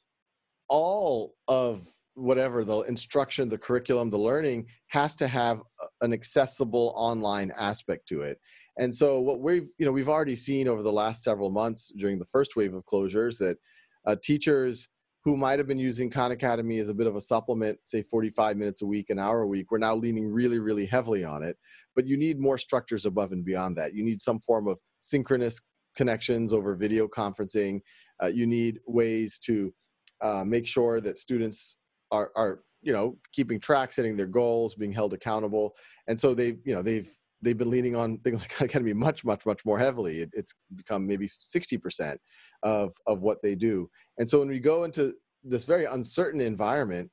all 0.69 1.35
of 1.47 1.87
whatever 2.15 2.65
the 2.65 2.81
instruction, 2.81 3.47
the 3.47 3.57
curriculum, 3.59 4.09
the 4.09 4.17
learning 4.17 4.65
has 4.87 5.15
to 5.15 5.27
have 5.27 5.61
an 6.01 6.13
accessible 6.13 6.93
online 6.95 7.51
aspect 7.57 8.07
to 8.07 8.21
it. 8.21 8.39
And 8.79 8.93
so 8.93 9.19
what 9.19 9.39
we've, 9.39 9.67
you 9.77 9.85
know, 9.85 9.91
we've 9.91 10.09
already 10.09 10.35
seen 10.35 10.67
over 10.67 10.83
the 10.83 10.91
last 10.91 11.23
several 11.23 11.49
months 11.49 11.91
during 11.97 12.19
the 12.19 12.25
first 12.25 12.55
wave 12.55 12.73
of 12.73 12.85
closures 12.85 13.37
that 13.39 13.57
uh, 14.05 14.15
teachers 14.23 14.89
who 15.23 15.35
might 15.35 15.59
have 15.59 15.67
been 15.67 15.79
using 15.79 16.09
Khan 16.09 16.31
Academy 16.31 16.77
as 16.79 16.87
a 16.87 16.93
bit 16.93 17.07
of 17.07 17.15
a 17.15 17.21
supplement, 17.21 17.79
say 17.83 18.01
45 18.03 18.55
minutes 18.55 18.81
a 18.81 18.85
week, 18.85 19.09
an 19.09 19.19
hour 19.19 19.41
a 19.41 19.47
week, 19.47 19.71
we're 19.71 19.77
now 19.77 19.95
leaning 19.95 20.31
really, 20.31 20.59
really 20.59 20.85
heavily 20.85 21.25
on 21.25 21.43
it. 21.43 21.57
But 21.95 22.07
you 22.07 22.15
need 22.15 22.39
more 22.39 22.57
structures 22.57 23.05
above 23.05 23.31
and 23.31 23.43
beyond 23.43 23.75
that. 23.77 23.93
You 23.93 24.05
need 24.05 24.21
some 24.21 24.39
form 24.39 24.67
of 24.67 24.79
synchronous 25.01 25.59
connections 25.97 26.53
over 26.53 26.75
video 26.75 27.07
conferencing. 27.07 27.81
Uh, 28.23 28.27
you 28.27 28.47
need 28.47 28.79
ways 28.87 29.39
to 29.39 29.73
uh, 30.21 30.43
make 30.45 30.67
sure 30.67 31.01
that 31.01 31.17
students 31.17 31.75
are, 32.11 32.31
are, 32.35 32.61
you 32.81 32.93
know, 32.93 33.17
keeping 33.33 33.59
track, 33.59 33.91
setting 33.91 34.15
their 34.15 34.27
goals, 34.27 34.75
being 34.75 34.93
held 34.93 35.13
accountable. 35.13 35.75
And 36.07 36.17
so 36.17 36.33
they've, 36.33 36.59
you 36.63 36.73
know, 36.73 36.81
they've 36.81 37.11
they've 37.41 37.57
been 37.57 37.69
leaning 37.69 37.95
on 37.95 38.17
things 38.19 38.39
like 38.39 38.61
academy 38.61 38.93
much 38.93 39.23
much 39.23 39.45
much 39.45 39.65
more 39.65 39.79
heavily. 39.79 40.21
It, 40.21 40.29
it's 40.33 40.53
become 40.75 41.05
maybe 41.05 41.29
60% 41.29 42.17
of 42.63 42.93
of 43.05 43.21
what 43.21 43.41
they 43.41 43.55
do. 43.55 43.89
And 44.17 44.29
so 44.29 44.39
when 44.39 44.49
we 44.49 44.59
go 44.59 44.83
into 44.83 45.13
this 45.43 45.65
very 45.65 45.85
uncertain 45.85 46.41
environment 46.41 47.09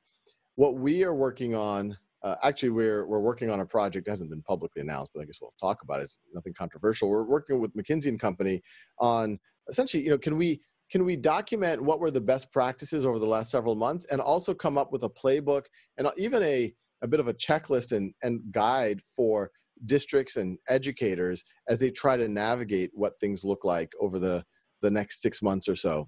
what 0.55 0.75
we 0.75 1.03
are 1.03 1.13
working 1.13 1.55
on 1.55 1.97
uh, 2.23 2.35
actually 2.43 2.69
we're 2.69 3.05
we're 3.05 3.19
working 3.19 3.49
on 3.49 3.59
a 3.59 3.65
project 3.65 4.05
that 4.05 4.11
hasn't 4.11 4.29
been 4.29 4.41
publicly 4.41 4.81
announced 4.81 5.11
but 5.13 5.21
i 5.21 5.25
guess 5.25 5.39
we'll 5.41 5.53
talk 5.59 5.83
about 5.83 5.99
it. 5.99 6.05
It's 6.05 6.17
nothing 6.33 6.53
controversial. 6.53 7.09
We're 7.09 7.23
working 7.23 7.59
with 7.59 7.75
mckinsey 7.75 8.07
and 8.07 8.19
company 8.19 8.61
on 8.99 9.39
essentially 9.69 10.03
you 10.03 10.09
know 10.09 10.17
can 10.17 10.37
we 10.37 10.61
can 10.91 11.03
we 11.03 11.15
document 11.15 11.81
what 11.81 11.99
were 11.99 12.11
the 12.11 12.21
best 12.21 12.51
practices 12.51 13.05
over 13.05 13.19
the 13.19 13.25
last 13.25 13.51
several 13.51 13.75
months 13.75 14.05
and 14.05 14.21
also 14.21 14.53
come 14.53 14.77
up 14.77 14.91
with 14.91 15.03
a 15.03 15.09
playbook 15.09 15.63
and 15.97 16.07
even 16.17 16.41
a 16.43 16.73
a 17.01 17.07
bit 17.07 17.19
of 17.19 17.27
a 17.27 17.33
checklist 17.33 17.91
and, 17.91 18.13
and 18.23 18.41
guide 18.51 19.01
for 19.15 19.51
districts 19.85 20.35
and 20.37 20.57
educators 20.69 21.43
as 21.67 21.79
they 21.79 21.91
try 21.91 22.15
to 22.17 22.27
navigate 22.27 22.91
what 22.93 23.19
things 23.19 23.43
look 23.43 23.65
like 23.65 23.91
over 23.99 24.19
the 24.19 24.43
the 24.81 24.91
next 24.91 25.21
six 25.21 25.41
months 25.41 25.67
or 25.67 25.75
so. 25.75 26.07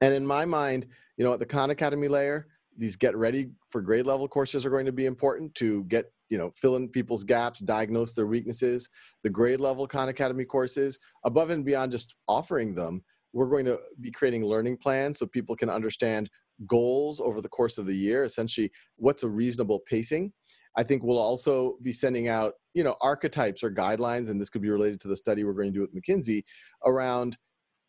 And 0.00 0.14
in 0.14 0.26
my 0.26 0.44
mind 0.44 0.86
you 1.16 1.24
know 1.24 1.32
at 1.32 1.38
the 1.38 1.46
khan 1.46 1.70
academy 1.70 2.08
layer 2.08 2.46
these 2.76 2.96
get 2.96 3.16
ready 3.16 3.50
for 3.70 3.80
grade 3.80 4.06
level 4.06 4.26
courses 4.26 4.66
are 4.66 4.70
going 4.70 4.86
to 4.86 4.92
be 4.92 5.06
important 5.06 5.54
to 5.54 5.84
get 5.84 6.06
you 6.28 6.38
know 6.38 6.52
fill 6.56 6.76
in 6.76 6.88
people's 6.88 7.24
gaps 7.24 7.60
diagnose 7.60 8.12
their 8.12 8.26
weaknesses. 8.26 8.88
The 9.22 9.30
grade 9.30 9.60
level 9.60 9.86
khan 9.86 10.08
academy 10.08 10.44
courses 10.44 10.98
above 11.24 11.50
and 11.50 11.64
beyond 11.64 11.92
just 11.92 12.14
offering 12.28 12.74
them 12.74 13.02
we're 13.32 13.48
going 13.48 13.64
to 13.64 13.78
be 14.00 14.12
creating 14.12 14.44
learning 14.44 14.76
plans 14.76 15.18
so 15.18 15.26
people 15.26 15.56
can 15.56 15.68
understand 15.68 16.30
goals 16.66 17.20
over 17.20 17.40
the 17.40 17.48
course 17.48 17.78
of 17.78 17.86
the 17.86 17.94
year 17.94 18.24
essentially 18.24 18.70
what's 18.96 19.24
a 19.24 19.28
reasonable 19.28 19.80
pacing. 19.88 20.32
I 20.76 20.82
think 20.82 21.02
we'll 21.02 21.18
also 21.18 21.76
be 21.82 21.92
sending 21.92 22.28
out, 22.28 22.54
you 22.74 22.84
know, 22.84 22.96
archetypes 23.00 23.62
or 23.62 23.70
guidelines, 23.70 24.30
and 24.30 24.40
this 24.40 24.50
could 24.50 24.62
be 24.62 24.70
related 24.70 25.00
to 25.02 25.08
the 25.08 25.16
study 25.16 25.44
we're 25.44 25.52
going 25.52 25.72
to 25.72 25.78
do 25.78 25.80
with 25.80 25.94
McKinsey 25.94 26.42
around 26.84 27.36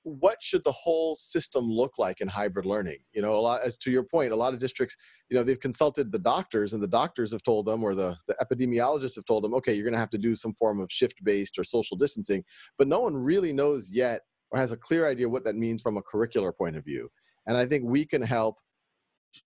what 0.04 0.38
should 0.40 0.64
the 0.64 0.72
whole 0.72 1.16
system 1.16 1.66
look 1.68 1.98
like 1.98 2.22
in 2.22 2.28
hybrid 2.28 2.64
learning 2.64 3.00
you 3.12 3.24
know 3.24 3.34
a 3.34 3.42
lot 3.42 3.64
as 3.64 3.76
to 3.76 3.90
your 3.90 4.04
point 4.04 4.32
a 4.32 4.36
lot 4.36 4.54
of 4.54 4.60
districts 4.60 4.96
you 5.32 5.36
know 5.36 5.42
they've 5.42 5.60
consulted 5.60 6.12
the 6.12 6.20
doctors 6.20 6.74
and 6.74 6.84
the 6.84 6.88
doctors 6.88 7.32
have 7.32 7.42
told 7.42 7.66
them 7.66 7.84
or 7.84 7.96
the, 7.96 8.16
the 8.28 8.36
epidemiologists 8.36 9.16
have 9.16 9.26
told 9.26 9.44
them 9.44 9.56
okay 9.56 9.74
you're 9.74 9.84
going 9.84 9.96
to 9.96 10.00
have 10.00 10.12
to 10.12 10.20
do 10.20 10.36
some 10.36 10.54
form 10.54 10.80
of 10.80 10.92
shift 10.92 11.24
based 11.24 11.58
or 11.58 11.64
social 11.64 11.98
distancing 11.98 12.44
but 12.78 12.88
no 12.88 13.00
one 13.00 13.18
really 13.18 13.52
knows 13.52 13.90
yet 13.92 14.22
or 14.52 14.60
has 14.60 14.72
a 14.72 14.78
clear 14.78 15.08
idea 15.08 15.28
what 15.28 15.44
that 15.44 15.56
means 15.56 15.82
from 15.82 15.98
a 15.98 16.02
curricular 16.02 16.56
point 16.56 16.76
of 16.76 16.86
view. 16.86 17.10
And 17.48 17.58
I 17.58 17.66
think 17.66 17.84
we 17.86 18.06
can 18.06 18.22
help 18.22 18.58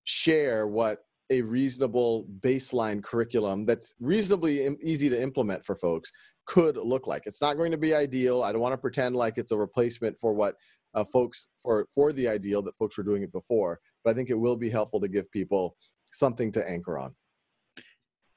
share 0.04 0.68
what 0.68 1.00
a 1.30 1.42
reasonable 1.42 2.28
baseline 2.40 3.04
curriculum 3.04 3.66
that's 3.66 3.94
reasonably 4.00 4.68
easy 4.82 5.10
to 5.10 5.22
implement 5.22 5.66
for 5.66 5.76
folks 5.76 6.12
could 6.46 6.78
look 6.78 7.06
like. 7.06 7.24
It's 7.26 7.42
not 7.42 7.58
going 7.58 7.72
to 7.72 7.78
be 7.78 7.94
ideal. 7.94 8.42
I 8.42 8.52
don't 8.52 8.62
want 8.62 8.74
to 8.74 8.78
pretend 8.78 9.16
like 9.16 9.38
it's 9.38 9.52
a 9.52 9.58
replacement 9.58 10.20
for 10.20 10.34
what 10.34 10.56
uh, 10.96 11.06
folks 11.14 11.48
for 11.62 11.88
for 11.94 12.12
the 12.12 12.28
ideal 12.28 12.64
that 12.64 12.76
folks 12.78 12.98
were 12.98 13.04
doing 13.04 13.22
it 13.22 13.32
before, 13.32 13.80
but 14.04 14.12
I 14.12 14.14
think 14.16 14.32
it 14.32 14.40
will 14.40 14.56
be 14.56 14.70
helpful 14.70 15.00
to 15.02 15.08
give 15.08 15.30
people 15.32 15.76
something 16.12 16.52
to 16.54 16.68
anchor 16.68 16.98
on. 16.98 17.14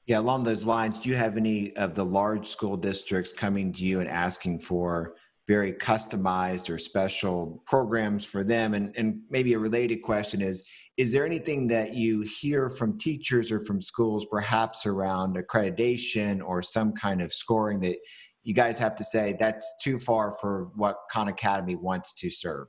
Yeah, 0.07 0.19
along 0.19 0.45
those 0.45 0.65
lines, 0.65 0.99
do 0.99 1.09
you 1.09 1.17
have 1.17 1.37
any 1.37 1.75
of 1.77 1.95
the 1.95 2.05
large 2.05 2.49
school 2.49 2.77
districts 2.77 3.33
coming 3.33 3.73
to 3.73 3.85
you 3.85 4.01
and 4.01 4.09
asking 4.09 4.59
for 4.59 5.15
very 5.49 5.73
customized 5.73 6.69
or 6.69 6.77
special 6.77 7.63
programs 7.67 8.25
for 8.25 8.43
them? 8.43 8.75
And, 8.75 8.93
and 8.97 9.21
maybe 9.31 9.55
a 9.55 9.59
related 9.59 10.03
question 10.03 10.43
is 10.43 10.65
Is 10.97 11.11
there 11.11 11.25
anything 11.25 11.67
that 11.69 11.95
you 11.95 12.21
hear 12.21 12.69
from 12.69 12.99
teachers 12.99 13.51
or 13.51 13.61
from 13.61 13.81
schools, 13.81 14.27
perhaps 14.31 14.85
around 14.85 15.37
accreditation 15.37 16.43
or 16.45 16.61
some 16.61 16.93
kind 16.93 17.23
of 17.23 17.33
scoring 17.33 17.81
that 17.81 17.97
you 18.43 18.55
guys 18.55 18.79
have 18.79 18.97
to 18.97 19.05
say 19.05 19.37
that's 19.39 19.75
too 19.81 19.99
far 19.99 20.33
for 20.33 20.71
what 20.75 20.97
Khan 21.11 21.29
Academy 21.29 21.77
wants 21.77 22.13
to 22.15 22.29
serve? 22.29 22.69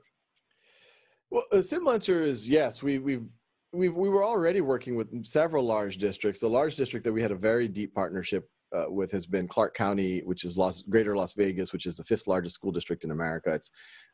Well, 1.30 1.44
a 1.52 1.62
simple 1.62 1.92
answer 1.92 2.22
is 2.22 2.48
yes. 2.48 2.82
We, 2.82 2.98
we've 2.98 3.26
we 3.72 3.88
we 3.88 4.08
were 4.08 4.24
already 4.24 4.60
working 4.60 4.94
with 4.94 5.26
several 5.26 5.64
large 5.64 5.98
districts. 5.98 6.40
The 6.40 6.48
large 6.48 6.76
district 6.76 7.04
that 7.04 7.12
we 7.12 7.20
had 7.20 7.32
a 7.32 7.36
very 7.36 7.68
deep 7.68 7.92
partnership 7.92 8.48
uh, 8.74 8.90
with 8.90 9.12
has 9.12 9.26
been 9.26 9.46
Clark 9.46 9.74
County, 9.74 10.20
which 10.24 10.44
is 10.44 10.58
Las, 10.58 10.82
Greater 10.82 11.16
Las 11.16 11.32
Vegas, 11.34 11.72
which 11.72 11.86
is 11.86 11.96
the 11.96 12.04
fifth 12.04 12.26
largest 12.26 12.54
school 12.54 12.72
district 12.72 13.04
in 13.04 13.10
America. 13.10 13.54
It's 13.54 13.70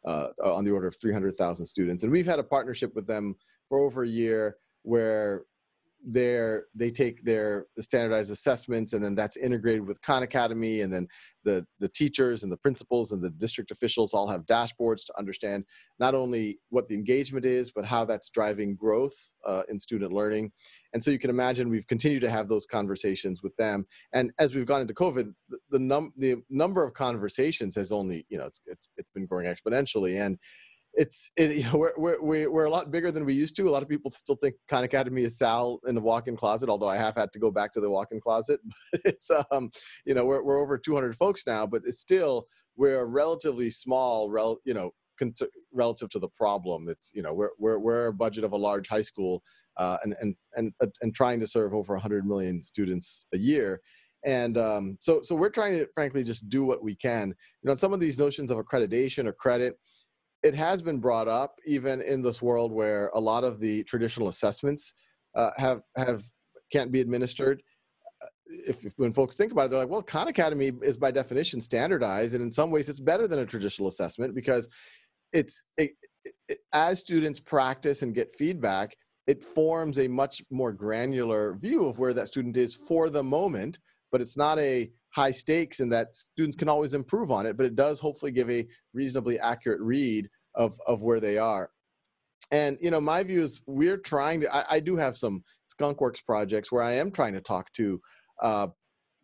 uh, 0.07 0.29
on 0.45 0.65
the 0.65 0.71
order 0.71 0.87
of 0.87 0.97
300,000 0.97 1.65
students, 1.67 2.03
and 2.03 2.13
we've 2.13 2.27
had 2.27 2.39
a 2.39 2.45
partnership 2.45 2.95
with 2.95 3.07
them 3.07 3.37
for 3.69 3.79
over 3.79 4.03
a 4.03 4.09
year, 4.09 4.57
where 4.83 5.45
their 6.07 6.65
they 6.75 6.91
take 6.91 7.23
their 7.25 7.67
standardized 7.79 8.33
assessments 8.33 8.93
and 8.93 9.05
then 9.05 9.15
that's 9.15 9.37
integrated 9.37 9.87
with 9.87 10.01
Khan 10.03 10.23
Academy 10.23 10.81
and 10.81 10.93
then 10.93 11.07
the 11.45 11.67
the 11.79 11.89
teachers 11.89 12.43
and 12.43 12.51
the 12.51 12.57
principals 12.57 13.13
and 13.13 13.23
the 13.23 13.31
district 13.31 13.71
officials 13.71 14.15
all 14.15 14.27
have 14.29 14.47
dashboards 14.47 15.05
to 15.05 15.13
understand 15.19 15.65
not 15.99 16.15
only 16.15 16.59
what 16.71 16.89
the 16.89 16.95
engagement 16.95 17.45
is 17.45 17.71
but 17.71 17.85
how 17.85 18.05
that's 18.05 18.31
driving 18.31 18.75
growth 18.77 19.15
uh, 19.47 19.63
in 19.69 19.79
student 19.79 20.13
learning. 20.13 20.53
And 20.93 21.03
so 21.03 21.11
you 21.11 21.19
can 21.19 21.31
imagine 21.31 21.69
we've 21.69 21.87
continued 21.87 22.21
to 22.23 22.31
have 22.31 22.49
those 22.49 22.67
conversations 22.67 23.43
with 23.43 23.57
them. 23.57 23.87
And 24.13 24.33
as 24.39 24.55
we've 24.55 24.67
gone 24.67 24.81
into 24.81 24.95
covid 24.95 25.33
the, 25.49 25.59
the 25.71 25.79
num 25.79 26.13
the 26.17 26.37
number 26.49 26.85
of 26.85 26.95
conversations 26.95 27.77
has 27.77 27.93
only 27.93 28.25
you 28.29 28.39
know 28.39 28.47
it's 28.47 28.61
it's, 28.67 28.89
it's 28.97 29.11
been 29.15 29.27
growing 29.27 29.47
exponentially. 29.47 30.25
And 30.25 30.39
it's 30.95 31.31
it, 31.37 31.51
you 31.57 31.65
know 31.65 31.77
we're, 31.77 32.21
we're 32.21 32.51
we're 32.51 32.65
a 32.65 32.71
lot 32.71 32.91
bigger 32.91 33.11
than 33.11 33.25
we 33.25 33.35
used 33.35 33.57
to. 33.57 33.69
A 33.69 33.71
lot 33.71 33.83
of 33.83 33.89
people 33.89 34.11
still 34.11 34.37
think 34.37 34.55
Khan 34.69 34.85
Academy 34.85 35.23
is 35.23 35.39
Sal 35.39 35.81
in 35.87 35.95
the 35.95 36.01
walk-in 36.01 36.37
closet, 36.37 36.69
although 36.69 36.89
I 36.89 36.97
have 36.97 37.17
had 37.17 37.33
to 37.33 37.39
go 37.39 37.51
back 37.51 37.73
to 37.75 37.81
the 37.81 37.91
walk-in 37.91 38.21
closet. 38.21 38.61
But 38.93 39.01
it's 39.05 39.31
um 39.53 39.71
you 40.05 40.15
know 40.15 40.25
we're 40.25 40.43
we're 40.43 40.61
over 40.61 40.79
200 40.79 41.17
folks 41.17 41.47
now, 41.47 41.67
but 41.67 41.83
it's 41.85 42.01
still 42.01 42.47
we're 42.77 43.05
relatively 43.07 43.71
small, 43.71 44.31
rel, 44.31 44.59
you 44.65 44.75
know, 44.75 44.91
relative 45.73 46.09
to 46.11 46.19
the 46.19 46.29
problem. 46.29 46.89
It's 46.89 47.11
you 47.15 47.23
know 47.23 47.35
we're 47.35 47.51
we're 47.59 47.79
we're 47.79 48.07
a 48.07 48.13
budget 48.13 48.45
of 48.45 48.53
a 48.53 48.57
large 48.57 48.89
high 48.89 49.03
school, 49.03 49.43
uh, 49.77 49.99
and 50.03 50.15
and 50.21 50.35
and 50.57 50.73
uh, 50.81 50.87
and 51.03 51.15
trying 51.15 51.41
to 51.41 51.47
serve 51.47 51.75
over 51.75 51.95
100 51.95 52.27
million 52.27 52.63
students 52.63 53.27
a 53.33 53.39
year. 53.39 53.81
And 54.25 54.59
um, 54.59 54.99
so, 55.01 55.23
so 55.23 55.35
we're 55.35 55.49
trying 55.49 55.79
to, 55.79 55.87
frankly, 55.95 56.23
just 56.23 56.49
do 56.51 56.65
what 56.65 56.83
we 56.83 56.95
can. 56.95 57.29
You 57.29 57.69
know, 57.69 57.75
some 57.75 57.95
of 57.95 58.01
these 58.01 58.19
notions 58.19 58.51
of 58.51 58.59
accreditation 58.59 59.27
or 59.27 59.33
credit, 59.33 59.79
it 60.43 60.55
has 60.55 60.83
been 60.83 60.99
brought 60.99 61.29
up 61.29 61.57
even 61.67 62.01
in 62.01 62.23
this 62.23 62.41
world 62.41 62.73
where 62.73 63.11
a 63.15 63.21
lot 63.21 63.45
of 63.45 63.61
the 63.61 63.85
traditional 63.85 64.29
assessments 64.29 64.95
uh, 65.35 65.51
have 65.57 65.83
have 65.97 66.25
can't 66.73 66.93
be 66.93 67.01
administered. 67.01 67.63
If, 68.47 68.85
if, 68.85 68.95
when 68.97 69.13
folks 69.13 69.37
think 69.37 69.53
about 69.53 69.67
it, 69.67 69.71
they're 69.71 69.79
like, 69.79 69.89
well, 69.89 70.03
Khan 70.03 70.29
Academy 70.29 70.73
is 70.83 70.97
by 70.97 71.11
definition 71.11 71.61
standardized, 71.61 72.35
and 72.35 72.43
in 72.43 72.51
some 72.51 72.71
ways, 72.71 72.89
it's 72.89 73.01
better 73.01 73.29
than 73.29 73.41
a 73.41 73.47
traditional 73.47 73.89
assessment 73.89 74.35
because 74.35 74.69
it's 75.33 75.63
it, 75.77 75.93
it, 76.49 76.59
as 76.73 76.99
students 76.99 77.39
practice 77.39 78.03
and 78.03 78.15
get 78.15 78.35
feedback, 78.37 78.97
it 79.27 79.45
forms 79.45 79.99
a 79.99 80.09
much 80.09 80.43
more 80.51 80.73
granular 80.73 81.57
view 81.61 81.87
of 81.87 81.99
where 81.99 82.15
that 82.15 82.29
student 82.29 82.57
is 82.57 82.75
for 82.75 83.11
the 83.11 83.23
moment. 83.23 83.79
But 84.11 84.21
it's 84.21 84.37
not 84.37 84.59
a 84.59 84.91
high 85.11 85.33
stakes 85.33 85.81
and 85.81 85.93
that 85.93 86.17
students 86.17 86.57
can 86.57 86.69
always 86.69 86.95
improve 86.95 87.31
on 87.31 87.47
it, 87.47 87.57
but 87.57 87.67
it 87.67 87.77
does 87.77 88.01
hopefully 88.01 88.33
give 88.33 88.49
a 88.51 88.67
reasonably 88.95 89.39
accurate 89.39 89.81
read 89.81 90.29
of, 90.55 90.79
of 90.87 91.03
where 91.03 91.21
they 91.21 91.39
are. 91.39 91.71
And, 92.51 92.79
you 92.81 92.91
know, 92.91 93.01
my 93.01 93.23
view 93.23 93.43
is 93.43 93.63
we're 93.67 93.97
trying 93.97 94.41
to, 94.41 94.55
I, 94.55 94.77
I 94.77 94.81
do 94.81 94.97
have 94.97 95.17
some 95.17 95.45
skunkworks 95.73 96.25
projects 96.25 96.73
where 96.73 96.83
I 96.83 96.93
am 96.93 97.11
trying 97.11 97.35
to 97.35 97.41
talk 97.41 97.73
to 97.75 98.01
uh, 98.43 98.69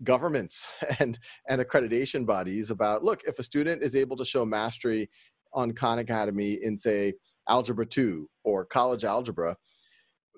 governments 0.05 0.67
and, 1.01 1.19
and 1.49 1.61
accreditation 1.61 2.27
bodies 2.27 2.71
about, 2.71 3.05
look, 3.05 3.23
if 3.27 3.39
a 3.39 3.45
student 3.45 3.83
is 3.83 3.97
able 3.97 4.17
to 4.17 4.25
show 4.25 4.45
mastery 4.45 5.11
on 5.53 5.73
Khan 5.73 5.99
Academy 6.01 6.59
in 6.63 6.77
say 6.77 7.15
algebra 7.49 7.87
2 7.87 8.29
or 8.45 8.65
college 8.65 9.05
algebra, 9.05 9.57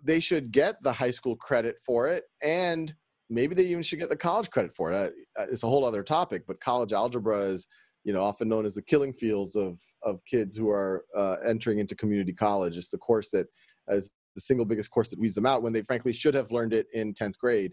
they 0.02 0.20
should 0.20 0.52
get 0.52 0.76
the 0.82 0.92
high 0.92 1.10
school 1.10 1.36
credit 1.36 1.76
for 1.84 2.08
it 2.08 2.24
and 2.42 2.94
maybe 3.30 3.54
they 3.54 3.64
even 3.64 3.82
should 3.82 3.98
get 3.98 4.08
the 4.08 4.16
college 4.16 4.50
credit 4.50 4.74
for 4.74 4.92
it. 4.92 5.12
It's 5.50 5.62
a 5.62 5.68
whole 5.68 5.84
other 5.84 6.02
topic, 6.02 6.44
but 6.46 6.60
college 6.60 6.92
algebra 6.92 7.40
is, 7.40 7.66
you 8.04 8.12
know, 8.12 8.22
often 8.22 8.48
known 8.48 8.64
as 8.64 8.74
the 8.74 8.82
killing 8.82 9.12
fields 9.12 9.56
of 9.56 9.78
of 10.02 10.20
kids 10.24 10.56
who 10.56 10.70
are 10.70 11.04
uh, 11.16 11.36
entering 11.44 11.78
into 11.78 11.94
community 11.94 12.32
college. 12.32 12.76
It's 12.76 12.88
the 12.88 12.98
course 12.98 13.30
that 13.30 13.46
is 13.88 14.12
the 14.34 14.40
single 14.40 14.66
biggest 14.66 14.90
course 14.90 15.08
that 15.10 15.18
weeds 15.18 15.34
them 15.34 15.46
out 15.46 15.62
when 15.62 15.72
they 15.72 15.82
frankly 15.82 16.12
should 16.12 16.34
have 16.34 16.52
learned 16.52 16.72
it 16.72 16.86
in 16.92 17.12
tenth 17.14 17.38
grade. 17.38 17.72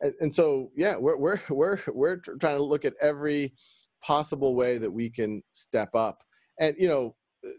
And, 0.00 0.14
and 0.20 0.34
so, 0.34 0.70
yeah, 0.76 0.96
we're 0.96 1.16
we're 1.16 1.40
we're 1.50 1.78
we're 1.88 2.16
trying 2.16 2.56
to 2.56 2.62
look 2.62 2.84
at 2.84 2.94
every 3.00 3.52
possible 4.02 4.54
way 4.54 4.78
that 4.78 4.90
we 4.90 5.10
can 5.10 5.42
step 5.52 5.94
up. 5.94 6.22
And 6.60 6.76
you 6.78 6.88
know, 6.88 7.14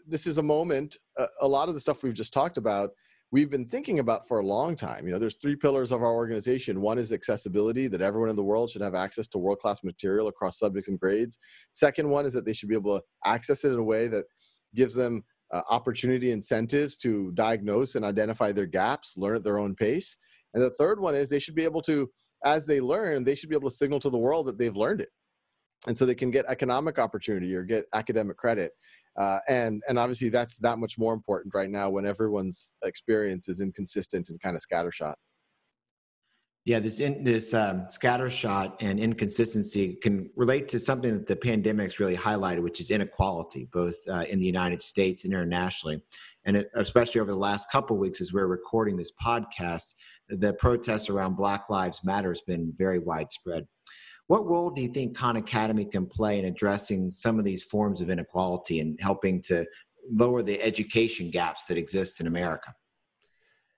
this 0.07 0.25
is 0.25 0.37
a 0.37 0.43
moment. 0.43 0.97
Uh, 1.19 1.27
a 1.41 1.47
lot 1.47 1.69
of 1.69 1.75
the 1.75 1.81
stuff 1.81 2.03
we've 2.03 2.13
just 2.13 2.33
talked 2.33 2.57
about 2.57 2.91
we've 3.35 3.49
been 3.49 3.65
thinking 3.65 3.99
about 3.99 4.25
for 4.29 4.39
a 4.39 4.45
long 4.45 4.77
time. 4.77 5.05
You 5.05 5.11
know, 5.11 5.19
there's 5.19 5.35
three 5.35 5.57
pillars 5.57 5.91
of 5.91 6.01
our 6.01 6.13
organization. 6.13 6.79
One 6.79 6.97
is 6.97 7.11
accessibility, 7.11 7.87
that 7.87 7.99
everyone 7.99 8.29
in 8.29 8.37
the 8.37 8.43
world 8.43 8.69
should 8.69 8.81
have 8.81 8.95
access 8.95 9.27
to 9.27 9.37
world 9.37 9.59
class 9.59 9.83
material 9.83 10.29
across 10.29 10.57
subjects 10.57 10.87
and 10.87 10.97
grades. 10.97 11.37
Second 11.73 12.07
one 12.07 12.25
is 12.25 12.31
that 12.31 12.45
they 12.45 12.53
should 12.53 12.69
be 12.69 12.75
able 12.75 12.97
to 12.97 13.03
access 13.25 13.65
it 13.65 13.73
in 13.73 13.79
a 13.79 13.83
way 13.83 14.07
that 14.07 14.23
gives 14.73 14.95
them 14.95 15.21
uh, 15.53 15.63
opportunity 15.69 16.31
incentives 16.31 16.95
to 16.99 17.33
diagnose 17.33 17.95
and 17.95 18.05
identify 18.05 18.53
their 18.53 18.65
gaps, 18.65 19.15
learn 19.17 19.35
at 19.35 19.43
their 19.43 19.59
own 19.59 19.75
pace. 19.75 20.15
And 20.53 20.63
the 20.63 20.69
third 20.69 21.01
one 21.01 21.13
is 21.13 21.27
they 21.27 21.39
should 21.39 21.55
be 21.55 21.65
able 21.65 21.81
to, 21.81 22.09
as 22.45 22.65
they 22.65 22.79
learn, 22.79 23.25
they 23.25 23.35
should 23.35 23.49
be 23.49 23.55
able 23.57 23.69
to 23.69 23.75
signal 23.75 23.99
to 23.99 24.09
the 24.09 24.17
world 24.17 24.45
that 24.45 24.57
they've 24.57 24.77
learned 24.77 25.01
it. 25.01 25.09
And 25.87 25.97
so 25.97 26.05
they 26.05 26.15
can 26.15 26.31
get 26.31 26.45
economic 26.47 26.99
opportunity 26.99 27.53
or 27.53 27.63
get 27.63 27.83
academic 27.93 28.37
credit. 28.37 28.71
Uh, 29.17 29.39
and 29.47 29.81
and 29.87 29.97
obviously 29.97 30.29
that's 30.29 30.57
that 30.59 30.77
much 30.77 30.97
more 30.97 31.13
important 31.13 31.53
right 31.55 31.69
now 31.69 31.89
when 31.89 32.05
everyone's 32.05 32.73
experience 32.83 33.47
is 33.47 33.61
inconsistent 33.61 34.29
and 34.29 34.41
kind 34.41 34.55
of 34.55 34.61
scattershot. 34.61 35.15
Yeah, 36.65 36.79
this 36.79 36.99
in, 36.99 37.23
this 37.23 37.53
um, 37.53 37.85
scattershot 37.91 38.73
and 38.79 38.99
inconsistency 38.99 39.99
can 40.01 40.31
relate 40.35 40.67
to 40.69 40.79
something 40.79 41.13
that 41.13 41.27
the 41.27 41.35
pandemic's 41.35 41.99
really 41.99 42.17
highlighted, 42.17 42.63
which 42.63 42.81
is 42.81 42.89
inequality, 42.89 43.69
both 43.71 43.95
uh, 44.09 44.25
in 44.27 44.39
the 44.39 44.47
United 44.47 44.81
States 44.81 45.25
and 45.25 45.33
internationally, 45.33 46.01
and 46.45 46.57
it, 46.57 46.71
especially 46.73 47.21
over 47.21 47.29
the 47.29 47.37
last 47.37 47.71
couple 47.71 47.97
weeks 47.97 48.19
as 48.19 48.33
we're 48.33 48.47
recording 48.47 48.97
this 48.97 49.11
podcast, 49.23 49.93
the 50.27 50.53
protests 50.55 51.07
around 51.07 51.35
Black 51.35 51.69
Lives 51.69 52.03
Matter 52.03 52.29
has 52.29 52.41
been 52.41 52.73
very 52.75 52.97
widespread. 52.97 53.67
What 54.27 54.45
role 54.47 54.71
do 54.71 54.81
you 54.81 54.87
think 54.87 55.15
Khan 55.15 55.35
Academy 55.35 55.85
can 55.85 56.07
play 56.07 56.39
in 56.39 56.45
addressing 56.45 57.11
some 57.11 57.37
of 57.37 57.45
these 57.45 57.63
forms 57.63 58.01
of 58.01 58.09
inequality 58.09 58.79
and 58.79 58.99
helping 58.99 59.41
to 59.43 59.65
lower 60.11 60.41
the 60.41 60.61
education 60.61 61.29
gaps 61.29 61.65
that 61.65 61.77
exist 61.77 62.19
in 62.19 62.27
America? 62.27 62.73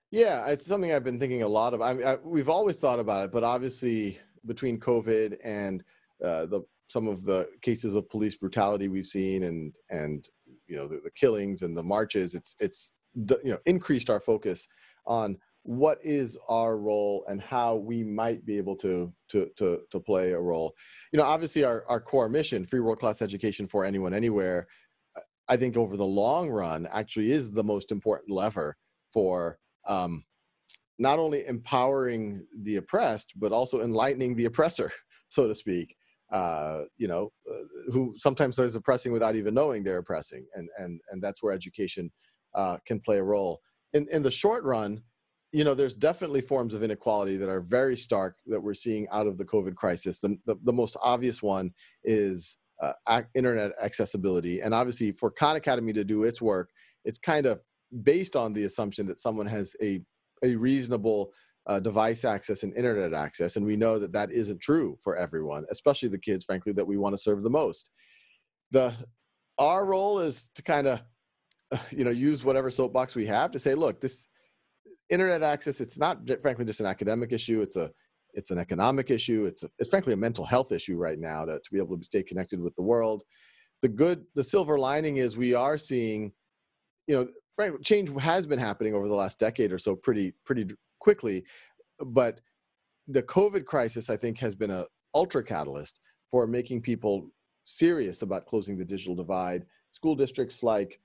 Yeah, 0.10 0.48
it's 0.48 0.66
something 0.66 0.94
I've 0.94 1.04
been 1.04 1.20
thinking 1.20 1.44
a 1.44 1.48
lot 1.48 1.74
of. 1.74 1.82
I, 1.82 1.92
I 1.92 2.16
we've 2.24 2.48
always 2.48 2.80
thought 2.80 3.00
about 3.00 3.25
it, 3.25 3.32
but 3.32 3.44
obviously 3.44 4.20
between 4.46 4.80
COVID 4.80 5.38
and 5.44 5.84
uh, 6.24 6.46
the 6.46 6.62
some 6.88 7.10
of 7.10 7.25
the 7.25 7.50
cases 7.62 7.96
of 7.96 8.10
police 8.10 8.36
brutality 8.36 8.88
we've 8.88 9.06
seen, 9.06 9.44
and 9.44 9.75
and 9.89 10.30
you 10.66 10.77
know 10.77 10.88
the, 10.88 11.01
the 11.04 11.12
killings 11.12 11.62
and 11.62 11.75
the 11.75 11.84
marches, 11.84 12.36
it's 12.36 12.56
it's 12.62 12.94
you 13.16 13.51
know 13.51 13.60
increased 13.66 14.10
our 14.10 14.22
focus 14.22 14.66
on 15.06 15.38
what 15.67 16.00
is 16.01 16.38
our 16.47 16.77
role 16.77 17.25
and 17.27 17.41
how 17.41 17.75
we 17.75 18.01
might 18.01 18.45
be 18.45 18.57
able 18.57 18.74
to 18.74 19.12
to 19.27 19.50
to, 19.57 19.81
to 19.91 20.00
play 20.00 20.31
a 20.31 20.39
role 20.39 20.74
you 21.12 21.17
know 21.17 21.25
obviously 21.25 21.65
our, 21.65 21.83
our 21.89 22.00
core 22.00 22.29
mission 22.29 22.65
free 22.65 22.79
world 22.79 23.00
class 23.00 23.21
education 23.21 23.67
for 23.67 23.83
anyone 23.83 24.13
anywhere 24.13 24.65
i 25.50 25.57
think 25.57 25.75
over 25.75 25.97
the 25.97 26.05
long 26.05 26.50
run 26.50 26.88
actually 26.89 27.33
is 27.33 27.51
the 27.51 27.63
most 27.63 27.91
important 27.91 28.31
lever 28.31 28.77
for 29.12 29.59
um, 29.88 30.24
not 31.00 31.19
only 31.19 31.45
empowering 31.45 32.47
the 32.62 32.77
oppressed 32.77 33.33
but 33.36 33.51
also 33.51 33.81
enlightening 33.81 34.38
the 34.38 34.45
oppressor 34.45 34.89
so 35.27 35.50
to 35.50 35.53
speak 35.53 35.97
uh, 36.31 36.81
you 36.97 37.07
know, 37.07 37.31
uh, 37.50 37.63
who 37.93 38.13
sometimes 38.17 38.57
they're 38.57 38.67
oppressing 38.67 39.13
without 39.13 39.38
even 39.38 39.53
knowing 39.53 39.81
they're 39.81 40.00
oppressing, 40.00 40.45
and 40.55 40.67
and 40.77 41.00
and 41.09 41.24
that's 41.24 41.41
where 41.41 41.53
education 41.53 42.12
uh, 42.53 42.75
can 42.86 43.00
play 43.00 43.19
a 43.19 43.24
role. 43.24 43.62
In 43.93 44.05
in 44.12 44.21
the 44.21 44.29
short 44.29 44.65
run, 44.65 45.01
you 45.51 45.63
know, 45.63 45.74
there's 45.74 45.96
definitely 45.96 46.42
forms 46.42 46.74
of 46.74 46.84
inequality 46.84 47.38
that 47.38 47.50
are 47.50 47.62
very 47.62 47.96
stark 47.96 48.38
that 48.48 48.62
we're 48.62 48.74
seeing 48.74 49.08
out 49.12 49.27
of 49.27 49.38
the 49.38 49.46
COVID 49.46 49.75
crisis. 49.75 50.20
The 50.20 50.38
the, 50.46 50.56
the 50.63 50.74
most 50.74 50.98
obvious 51.01 51.42
one 51.42 51.72
is 52.04 52.58
uh, 52.82 53.22
internet 53.34 53.72
accessibility, 53.82 54.62
and 54.62 54.74
obviously 54.74 55.12
for 55.12 55.32
Khan 55.32 55.56
Academy 55.56 55.94
to 55.94 56.04
do 56.04 56.24
its 56.24 56.42
work, 56.42 56.70
it's 57.06 57.20
kind 57.20 57.46
of 57.46 57.62
based 58.04 58.36
on 58.36 58.54
the 58.54 58.66
assumption 58.66 59.06
that 59.08 59.20
someone 59.20 59.48
has 59.48 59.75
a 59.82 60.01
a 60.44 60.56
reasonable 60.56 61.32
uh, 61.68 61.80
device 61.80 62.24
access 62.24 62.63
and 62.63 62.75
internet 62.75 63.13
access. 63.13 63.56
And 63.56 63.66
we 63.66 63.75
know 63.75 64.00
that 64.00 64.13
that 64.13 64.32
isn't 64.32 64.62
true 64.62 64.98
for 65.04 65.18
everyone, 65.18 65.66
especially 65.72 66.10
the 66.10 66.18
kids, 66.18 66.46
frankly, 66.46 66.74
that 66.74 66.86
we 66.88 66.98
want 66.98 67.13
to 67.13 67.22
serve 67.22 67.44
the 67.44 67.50
most. 67.50 67.89
The 68.72 68.94
our 69.58 69.86
role 69.86 70.20
is 70.20 70.50
to 70.56 70.62
kind 70.62 70.88
of, 70.88 71.01
you 71.92 72.04
know, 72.04 72.12
use 72.12 72.44
whatever 72.44 72.70
soapbox 72.70 73.16
we 73.16 73.25
have 73.25 73.51
to 73.51 73.60
say, 73.60 73.75
look, 73.75 74.01
this 74.01 74.30
internet 75.09 75.43
access, 75.43 75.81
it's 75.81 75.97
not 75.97 76.19
frankly 76.41 76.65
just 76.65 76.79
an 76.79 76.85
academic 76.85 77.31
issue. 77.31 77.61
It's 77.61 77.75
a 77.75 77.91
it's 78.33 78.51
an 78.51 78.59
economic 78.59 79.09
issue. 79.09 79.45
It's 79.45 79.63
a, 79.63 79.69
it's 79.79 79.89
frankly 79.89 80.13
a 80.13 80.17
mental 80.17 80.45
health 80.45 80.71
issue 80.71 80.97
right 80.97 81.17
now 81.17 81.45
to, 81.45 81.53
to 81.53 81.71
be 81.71 81.79
able 81.79 81.97
to 81.97 82.05
stay 82.05 82.21
connected 82.21 82.61
with 82.61 82.75
the 82.75 82.83
world. 82.83 83.23
The 83.81 83.87
good, 83.87 84.25
the 84.35 84.43
silver 84.43 84.77
lining 84.77 85.17
is 85.17 85.35
we 85.37 85.55
are 85.55 85.77
seeing, 85.77 86.31
you 87.07 87.15
know, 87.15 87.77
change 87.83 88.11
has 88.19 88.45
been 88.45 88.59
happening 88.59 88.93
over 88.93 89.07
the 89.07 89.15
last 89.15 89.39
decade 89.39 89.71
or 89.71 89.79
so 89.79 89.95
pretty 89.95 90.33
pretty 90.45 90.67
quickly. 90.99 91.43
But 91.99 92.41
the 93.07 93.23
COVID 93.23 93.65
crisis, 93.65 94.09
I 94.09 94.17
think, 94.17 94.37
has 94.39 94.55
been 94.55 94.71
a 94.71 94.85
ultra 95.15 95.43
catalyst 95.43 95.99
for 96.29 96.45
making 96.45 96.81
people 96.81 97.31
serious 97.65 98.21
about 98.21 98.45
closing 98.45 98.77
the 98.77 98.85
digital 98.85 99.15
divide. 99.15 99.65
School 99.91 100.15
districts 100.15 100.61
like 100.61 100.99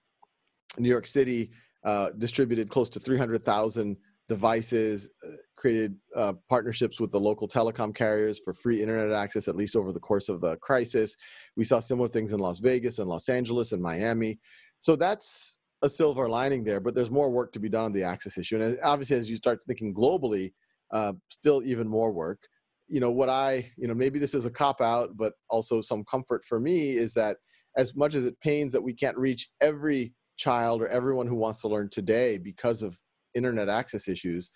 New 0.79 0.89
York 0.89 1.07
City 1.07 1.51
uh, 1.85 2.11
distributed 2.19 2.69
close 2.69 2.89
to 2.91 3.01
300,000 3.01 3.97
devices, 4.29 5.11
uh, 5.27 5.33
created 5.57 5.97
uh, 6.17 6.33
partnerships 6.49 7.01
with 7.01 7.11
the 7.13 7.21
local 7.21 7.49
telecom 7.49 7.95
carriers 7.95 8.39
for 8.39 8.55
free 8.55 8.81
internet 8.81 9.13
access, 9.13 9.49
at 9.49 9.57
least 9.57 9.77
over 9.77 9.93
the 9.93 10.01
course 10.01 10.29
of 10.29 10.41
the 10.41 10.57
crisis. 10.57 11.17
We 11.57 11.65
saw 11.65 11.81
similar 11.81 12.09
things 12.09 12.33
in 12.33 12.41
Las 12.41 12.61
Vegas 12.61 12.99
and 12.99 13.09
Los 13.09 13.29
Angeles 13.29 13.73
and 13.73 13.83
Miami. 13.83 14.39
So 14.81 14.97
that's 14.97 15.59
a 15.83 15.91
silver 15.91 16.29
lining 16.29 16.65
there, 16.65 16.81
but 16.81 16.95
there's 16.95 17.11
more 17.11 17.31
work 17.31 17.53
to 17.53 17.61
be 17.61 17.69
done 17.69 17.85
on 17.85 17.93
the 17.93 18.05
access 18.05 18.39
issue. 18.39 18.61
And 18.61 18.79
obviously, 18.83 19.17
as 19.17 19.29
you 19.29 19.37
start 19.37 19.61
thinking 19.67 19.93
globally, 19.93 20.53
uh, 20.93 21.15
still 21.29 21.63
even 21.65 21.89
more 21.89 22.13
work. 22.13 22.41
You 22.89 23.01
know, 23.01 23.11
what 23.11 23.29
I, 23.29 23.71
you 23.77 23.89
know, 23.89 23.95
maybe 23.95 24.19
this 24.19 24.35
is 24.35 24.47
a 24.47 24.51
cop 24.51 24.81
out, 24.81 25.17
but 25.17 25.33
also 25.49 25.81
some 25.81 26.05
comfort 26.05 26.45
for 26.47 26.61
me 26.61 26.93
is 26.93 27.15
that 27.15 27.39
as 27.77 27.97
much 27.97 28.15
as 28.15 28.27
it 28.27 28.39
pains 28.41 28.73
that 28.73 28.83
we 28.83 28.93
can't 28.93 29.17
reach 29.17 29.49
every 29.61 30.13
child 30.43 30.83
or 30.83 30.89
everyone 30.89 31.27
who 31.27 31.37
wants 31.37 31.61
to 31.61 31.69
learn 31.69 31.89
today 31.89 32.37
because 32.37 32.83
of 32.83 32.99
internet 33.35 33.69
access 33.69 34.09
issues, 34.09 34.51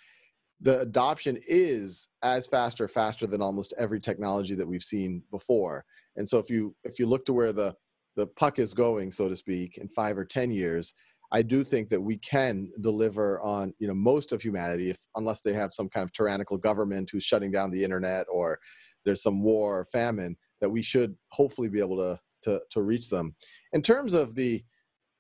the 0.61 0.81
adoption 0.81 1.39
is 1.47 2.09
as 2.23 2.47
fast 2.47 2.81
or 2.81 2.89
faster 2.89 3.27
than 3.27 3.43
almost 3.43 3.75
every 3.79 4.01
technology 4.01 4.55
that 4.55 4.67
we've 4.67 4.83
seen 4.83 5.23
before. 5.31 5.85
And 6.17 6.29
so 6.29 6.39
if 6.39 6.51
you 6.51 6.75
if 6.85 6.99
you 6.99 7.07
look 7.07 7.25
to 7.27 7.33
where 7.33 7.53
the 7.53 7.75
the 8.17 8.27
puck 8.27 8.59
is 8.59 8.73
going, 8.73 9.13
so 9.13 9.29
to 9.29 9.37
speak, 9.37 9.77
in 9.77 9.89
five 9.89 10.17
or 10.17 10.25
ten 10.25 10.51
years, 10.51 10.95
I 11.31 11.43
do 11.43 11.63
think 11.63 11.91
that 11.91 12.01
we 12.01 12.17
can 12.17 12.71
deliver 12.81 13.41
on 13.43 13.75
you 13.79 13.87
know 13.87 13.95
most 13.95 14.33
of 14.33 14.43
humanity, 14.43 14.91
if 14.91 14.99
unless 15.15 15.43
they 15.43 15.53
have 15.53 15.75
some 15.75 15.89
kind 15.89 16.05
of 16.05 16.13
tyrannical 16.13 16.59
government 16.59 17.11
who's 17.13 17.25
shutting 17.25 17.51
down 17.51 17.71
the 17.71 17.85
internet 17.85 18.27
or 18.31 18.59
there's 19.05 19.23
some 19.23 19.43
war 19.43 19.81
or 19.81 19.85
famine, 19.85 20.37
that 20.61 20.71
we 20.71 20.83
should 20.83 21.15
hopefully 21.31 21.69
be 21.69 21.81
able 21.81 21.99
to 21.99 22.19
to 22.45 22.61
to 22.71 22.83
reach 22.83 23.09
them. 23.11 23.35
In 23.73 23.83
terms 23.83 24.15
of 24.15 24.35
the 24.35 24.65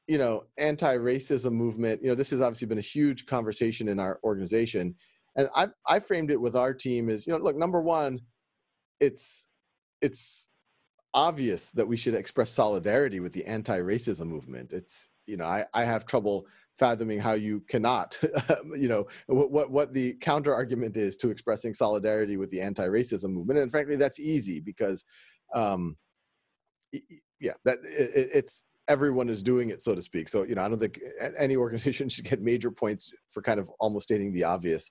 you 0.07 0.19
know 0.19 0.45
anti-racism 0.59 1.53
movement, 1.53 2.03
you 2.03 2.09
know 2.09 2.15
this 2.15 2.31
has 2.31 2.41
obviously 2.41 2.69
been 2.69 2.79
a 2.79 2.83
huge 2.83 3.27
conversation 3.27 3.89
in 3.89 3.99
our 3.99 4.19
organization, 4.25 4.95
and 5.37 5.49
I 5.55 5.69
I 5.87 6.01
framed 6.01 6.31
it 6.31 6.41
with 6.41 6.57
our 6.57 6.75
team 6.75 7.09
as 7.11 7.27
you 7.27 7.33
know 7.33 7.39
look 7.39 7.57
number 7.57 7.81
one, 7.81 8.21
it's 9.01 9.47
it's 10.01 10.49
obvious 11.15 11.73
that 11.73 11.89
we 11.89 11.97
should 11.97 12.15
express 12.15 12.51
solidarity 12.51 13.21
with 13.21 13.33
the 13.33 13.45
anti-racism 13.47 14.27
movement. 14.27 14.73
It's 14.73 15.11
you 15.27 15.37
know, 15.37 15.45
I, 15.45 15.65
I 15.75 15.85
have 15.85 16.07
trouble 16.07 16.47
fathoming 16.79 17.19
how 17.19 17.33
you 17.33 17.61
cannot, 17.69 18.19
you 18.77 18.89
know, 18.89 19.07
what, 19.27 19.51
what, 19.51 19.71
what 19.71 19.95
the 19.95 20.15
counter 20.21 20.55
argument 20.55 20.97
is 20.97 21.17
to 21.19 21.31
expressing 21.31 21.75
solidarity 21.75 22.37
with 22.37 22.51
the 22.51 22.61
anti-racism 22.61 23.31
movement. 23.31 23.59
And 23.59 23.71
frankly, 23.71 23.97
that's 23.97 24.21
easy 24.21 24.61
because, 24.61 25.05
um, 25.55 25.97
yeah, 26.93 27.53
that 27.65 27.79
it, 27.85 28.31
it's 28.33 28.63
everyone 28.89 29.29
is 29.29 29.43
doing 29.43 29.71
it, 29.71 29.83
so 29.83 29.95
to 29.95 30.03
speak. 30.03 30.29
So, 30.29 30.45
you 30.45 30.55
know, 30.55 30.63
I 30.63 30.69
don't 30.69 30.79
think 30.79 31.01
any 31.39 31.57
organization 31.57 32.09
should 32.11 32.25
get 32.25 32.41
major 32.41 32.71
points 32.71 33.13
for 33.31 33.43
kind 33.43 33.61
of 33.61 33.71
almost 33.81 34.05
stating 34.05 34.33
the 34.33 34.45
obvious. 34.45 34.91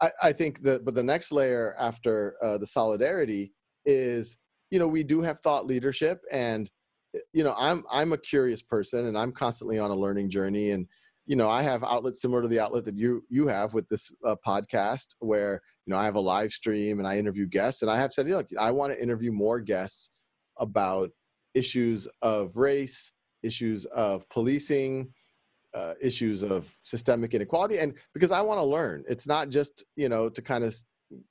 I, 0.00 0.10
I 0.22 0.32
think 0.32 0.62
that, 0.62 0.84
but 0.84 0.94
the 0.94 1.02
next 1.02 1.32
layer 1.32 1.74
after 1.78 2.36
uh, 2.42 2.58
the 2.58 2.66
solidarity 2.66 3.52
is, 3.86 4.36
you 4.70 4.78
know, 4.78 4.88
we 4.88 5.02
do 5.02 5.22
have 5.22 5.40
thought 5.40 5.66
leadership 5.66 6.20
and 6.30 6.70
you 7.32 7.42
know 7.42 7.54
i'm 7.58 7.84
i'm 7.90 8.12
a 8.12 8.18
curious 8.18 8.62
person 8.62 9.06
and 9.06 9.18
i'm 9.18 9.32
constantly 9.32 9.78
on 9.78 9.90
a 9.90 9.94
learning 9.94 10.30
journey 10.30 10.70
and 10.70 10.86
you 11.26 11.36
know 11.36 11.48
i 11.48 11.62
have 11.62 11.82
outlets 11.84 12.22
similar 12.22 12.42
to 12.42 12.48
the 12.48 12.60
outlet 12.60 12.84
that 12.84 12.96
you 12.96 13.24
you 13.28 13.46
have 13.46 13.74
with 13.74 13.88
this 13.88 14.12
uh, 14.26 14.36
podcast 14.46 15.06
where 15.18 15.60
you 15.86 15.92
know 15.92 15.98
i 15.98 16.04
have 16.04 16.14
a 16.14 16.20
live 16.20 16.50
stream 16.50 16.98
and 16.98 17.08
i 17.08 17.18
interview 17.18 17.46
guests 17.46 17.82
and 17.82 17.90
i 17.90 17.96
have 17.96 18.12
said 18.12 18.28
look 18.28 18.48
i 18.58 18.70
want 18.70 18.92
to 18.92 19.02
interview 19.02 19.32
more 19.32 19.60
guests 19.60 20.10
about 20.58 21.10
issues 21.54 22.08
of 22.22 22.56
race 22.56 23.12
issues 23.42 23.84
of 23.86 24.28
policing 24.28 25.12
uh, 25.74 25.94
issues 26.02 26.42
of 26.42 26.74
systemic 26.82 27.32
inequality 27.32 27.78
and 27.78 27.94
because 28.12 28.30
i 28.30 28.40
want 28.40 28.58
to 28.58 28.64
learn 28.64 29.04
it's 29.08 29.26
not 29.26 29.48
just 29.48 29.84
you 29.96 30.08
know 30.08 30.28
to 30.28 30.42
kind 30.42 30.64
of 30.64 30.74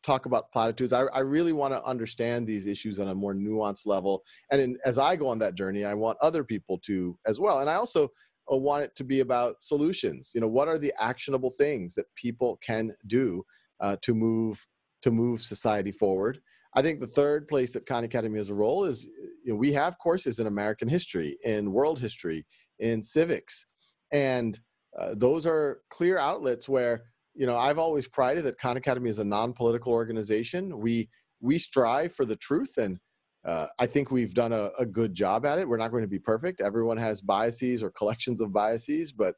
talk 0.03 0.25
about 0.25 0.51
platitudes. 0.51 0.93
I, 0.93 1.03
I 1.05 1.19
really 1.19 1.53
want 1.53 1.73
to 1.73 1.83
understand 1.83 2.45
these 2.45 2.67
issues 2.67 2.99
on 2.99 3.09
a 3.09 3.15
more 3.15 3.33
nuanced 3.33 3.85
level. 3.85 4.23
And 4.51 4.61
in, 4.61 4.77
as 4.85 4.97
I 4.97 5.15
go 5.15 5.27
on 5.27 5.39
that 5.39 5.55
journey, 5.55 5.85
I 5.85 5.93
want 5.93 6.17
other 6.21 6.43
people 6.43 6.77
to 6.79 7.17
as 7.25 7.39
well. 7.39 7.59
And 7.59 7.69
I 7.69 7.75
also 7.75 8.09
uh, 8.51 8.57
want 8.57 8.83
it 8.83 8.95
to 8.97 9.03
be 9.03 9.21
about 9.21 9.57
solutions. 9.61 10.31
You 10.33 10.41
know, 10.41 10.47
what 10.47 10.67
are 10.67 10.77
the 10.77 10.93
actionable 10.99 11.51
things 11.51 11.95
that 11.95 12.13
people 12.15 12.59
can 12.61 12.93
do 13.07 13.43
uh, 13.79 13.97
to 14.01 14.13
move 14.13 14.65
to 15.01 15.11
move 15.11 15.41
society 15.41 15.91
forward? 15.91 16.39
I 16.75 16.81
think 16.81 16.99
the 16.99 17.07
third 17.07 17.47
place 17.47 17.73
that 17.73 17.85
Khan 17.85 18.03
Academy 18.03 18.37
has 18.37 18.49
a 18.49 18.53
role 18.53 18.85
is 18.85 19.07
you 19.43 19.53
know, 19.53 19.55
we 19.55 19.71
have 19.73 19.97
courses 19.99 20.39
in 20.39 20.47
American 20.47 20.87
history, 20.87 21.37
in 21.43 21.71
world 21.71 21.99
history, 21.99 22.45
in 22.79 23.01
civics, 23.01 23.65
and 24.11 24.59
uh, 24.99 25.13
those 25.15 25.45
are 25.45 25.81
clear 25.89 26.17
outlets 26.17 26.67
where 26.67 27.03
you 27.39 27.45
know, 27.45 27.55
I've 27.55 27.79
always 27.79 28.05
prided 28.05 28.43
that 28.43 28.59
Khan 28.59 28.75
Academy 28.75 29.09
is 29.09 29.19
a 29.19 29.23
non-political 29.23 29.93
organization. 29.93 30.77
We 30.77 31.09
we 31.39 31.57
strive 31.57 32.13
for 32.13 32.25
the 32.25 32.35
truth, 32.35 32.77
and 32.77 32.99
uh, 33.45 33.67
I 33.79 33.85
think 33.85 34.11
we've 34.11 34.33
done 34.33 34.51
a, 34.51 34.71
a 34.77 34.85
good 34.85 35.15
job 35.15 35.45
at 35.45 35.57
it. 35.57 35.67
We're 35.67 35.77
not 35.77 35.91
going 35.91 36.03
to 36.03 36.09
be 36.09 36.19
perfect. 36.19 36.59
Everyone 36.59 36.97
has 36.97 37.21
biases 37.21 37.81
or 37.81 37.91
collections 37.91 38.41
of 38.41 38.51
biases, 38.51 39.13
but 39.13 39.35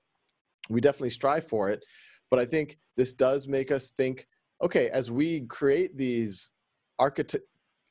we 0.67 0.81
definitely 0.81 1.11
strive 1.11 1.47
for 1.47 1.69
it. 1.69 1.83
But 2.31 2.39
I 2.39 2.45
think 2.45 2.79
this 2.97 3.13
does 3.13 3.47
make 3.47 3.69
us 3.71 3.91
think. 3.91 4.25
Okay, 4.63 4.89
as 4.89 5.11
we 5.11 5.41
create 5.41 5.95
these 5.95 6.49
archety- 6.99 7.41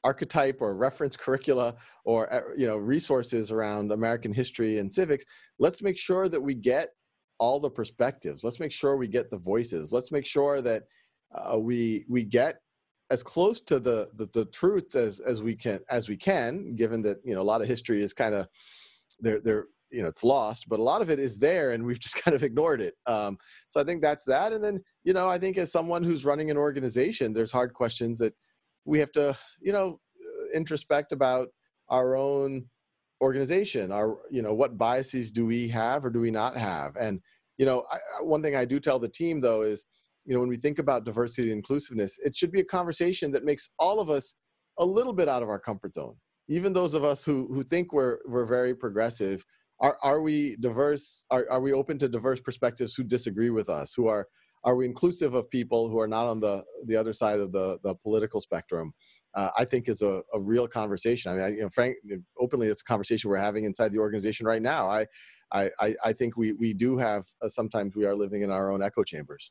archetype 0.04 0.58
or 0.60 0.74
reference 0.74 1.16
curricula 1.16 1.74
or 2.04 2.32
uh, 2.32 2.40
you 2.56 2.66
know 2.66 2.76
resources 2.76 3.50
around 3.50 3.92
American 3.92 4.32
history 4.32 4.78
and 4.78 4.92
civics, 4.92 5.24
let's 5.58 5.82
make 5.82 5.98
sure 5.98 6.28
that 6.28 6.40
we 6.40 6.54
get 6.54 6.90
all 7.38 7.58
the 7.58 7.70
perspectives. 7.70 8.44
Let's 8.44 8.60
make 8.60 8.72
sure 8.72 8.96
we 8.96 9.08
get 9.08 9.30
the 9.30 9.38
voices. 9.38 9.92
Let's 9.92 10.12
make 10.12 10.26
sure 10.26 10.60
that 10.62 10.84
uh, 11.34 11.58
we 11.58 12.04
we 12.08 12.22
get 12.22 12.60
as 13.10 13.24
close 13.24 13.60
to 13.60 13.80
the, 13.80 14.08
the, 14.14 14.28
the 14.32 14.44
truths 14.46 14.94
as 14.94 15.20
as 15.20 15.42
we 15.42 15.56
can 15.56 15.80
as 15.90 16.08
we 16.08 16.16
can. 16.16 16.74
Given 16.76 17.02
that 17.02 17.18
you 17.24 17.34
know 17.34 17.40
a 17.40 17.50
lot 17.50 17.62
of 17.62 17.68
history 17.68 18.02
is 18.02 18.12
kind 18.12 18.34
of 18.34 18.46
they're 19.18 19.40
they're 19.40 19.66
you 19.90 20.02
know 20.02 20.08
it's 20.08 20.22
lost, 20.22 20.68
but 20.68 20.78
a 20.78 20.82
lot 20.82 21.02
of 21.02 21.10
it 21.10 21.18
is 21.18 21.38
there, 21.38 21.72
and 21.72 21.84
we've 21.84 22.00
just 22.06 22.16
kind 22.16 22.34
of 22.34 22.42
ignored 22.42 22.80
it. 22.80 22.94
Um, 23.06 23.38
so 23.68 23.80
I 23.80 23.84
think 23.84 24.02
that's 24.02 24.24
that. 24.26 24.52
And 24.52 24.62
then 24.62 24.82
you 25.04 25.12
know 25.12 25.28
I 25.28 25.38
think 25.38 25.58
as 25.58 25.72
someone 25.72 26.04
who's 26.04 26.24
running 26.24 26.50
an 26.50 26.56
organization, 26.56 27.32
there's 27.32 27.52
hard 27.52 27.74
questions 27.74 28.18
that 28.18 28.34
we 28.84 28.98
have 28.98 29.12
to 29.12 29.36
you 29.60 29.72
know 29.72 30.00
introspect 30.54 31.12
about 31.12 31.48
our 31.88 32.16
own 32.16 32.64
organization 33.22 33.92
our 33.92 34.18
you 34.30 34.42
know 34.42 34.54
what 34.54 34.78
biases 34.78 35.30
do 35.30 35.44
we 35.46 35.68
have 35.68 36.04
or 36.04 36.10
do 36.10 36.20
we 36.20 36.30
not 36.30 36.56
have? 36.56 36.96
And 36.96 37.20
you 37.58 37.66
know 37.66 37.84
I, 37.90 37.98
one 38.22 38.42
thing 38.42 38.56
i 38.56 38.64
do 38.64 38.80
tell 38.80 38.98
the 38.98 39.08
team 39.08 39.40
though 39.40 39.62
is 39.62 39.86
you 40.24 40.34
know 40.34 40.40
when 40.40 40.48
we 40.48 40.56
think 40.56 40.78
about 40.78 41.04
diversity 41.04 41.50
and 41.50 41.58
inclusiveness 41.58 42.18
it 42.24 42.34
should 42.34 42.50
be 42.50 42.60
a 42.60 42.64
conversation 42.64 43.30
that 43.32 43.44
makes 43.44 43.70
all 43.78 44.00
of 44.00 44.08
us 44.10 44.34
a 44.78 44.84
little 44.84 45.12
bit 45.12 45.28
out 45.28 45.42
of 45.42 45.48
our 45.48 45.58
comfort 45.58 45.94
zone. 45.94 46.16
Even 46.48 46.72
those 46.72 46.94
of 46.94 47.04
us 47.04 47.22
who 47.22 47.46
who 47.52 47.62
think 47.62 47.92
we're 47.92 48.18
we're 48.26 48.46
very 48.46 48.74
progressive 48.74 49.44
are 49.78 49.96
are 50.02 50.20
we 50.20 50.56
diverse 50.56 51.24
are, 51.30 51.46
are 51.50 51.60
we 51.60 51.72
open 51.72 51.98
to 51.98 52.08
diverse 52.08 52.40
perspectives 52.40 52.94
who 52.94 53.04
disagree 53.04 53.50
with 53.50 53.68
us 53.68 53.94
who 53.94 54.08
are 54.08 54.26
are 54.64 54.76
we 54.76 54.84
inclusive 54.84 55.34
of 55.34 55.48
people 55.50 55.88
who 55.88 55.98
are 55.98 56.08
not 56.08 56.26
on 56.26 56.40
the 56.40 56.64
the 56.86 56.96
other 56.96 57.12
side 57.12 57.40
of 57.40 57.52
the 57.52 57.78
the 57.82 57.94
political 57.96 58.40
spectrum 58.40 58.92
uh, 59.34 59.50
I 59.56 59.64
think 59.64 59.88
is 59.88 60.02
a, 60.02 60.22
a 60.34 60.40
real 60.40 60.66
conversation. 60.66 61.30
I 61.30 61.34
mean, 61.34 61.44
I, 61.44 61.48
you 61.48 61.62
know, 61.62 61.68
frank, 61.70 61.96
openly, 62.38 62.68
it's 62.68 62.82
a 62.82 62.84
conversation 62.84 63.30
we're 63.30 63.36
having 63.36 63.64
inside 63.64 63.92
the 63.92 63.98
organization 63.98 64.46
right 64.46 64.62
now. 64.62 64.88
I, 64.88 65.06
I, 65.52 65.94
I 66.04 66.12
think 66.12 66.36
we, 66.36 66.52
we 66.52 66.72
do 66.72 66.96
have, 66.98 67.24
uh, 67.42 67.48
sometimes 67.48 67.96
we 67.96 68.06
are 68.06 68.14
living 68.14 68.42
in 68.42 68.50
our 68.50 68.70
own 68.72 68.82
echo 68.82 69.02
chambers 69.02 69.50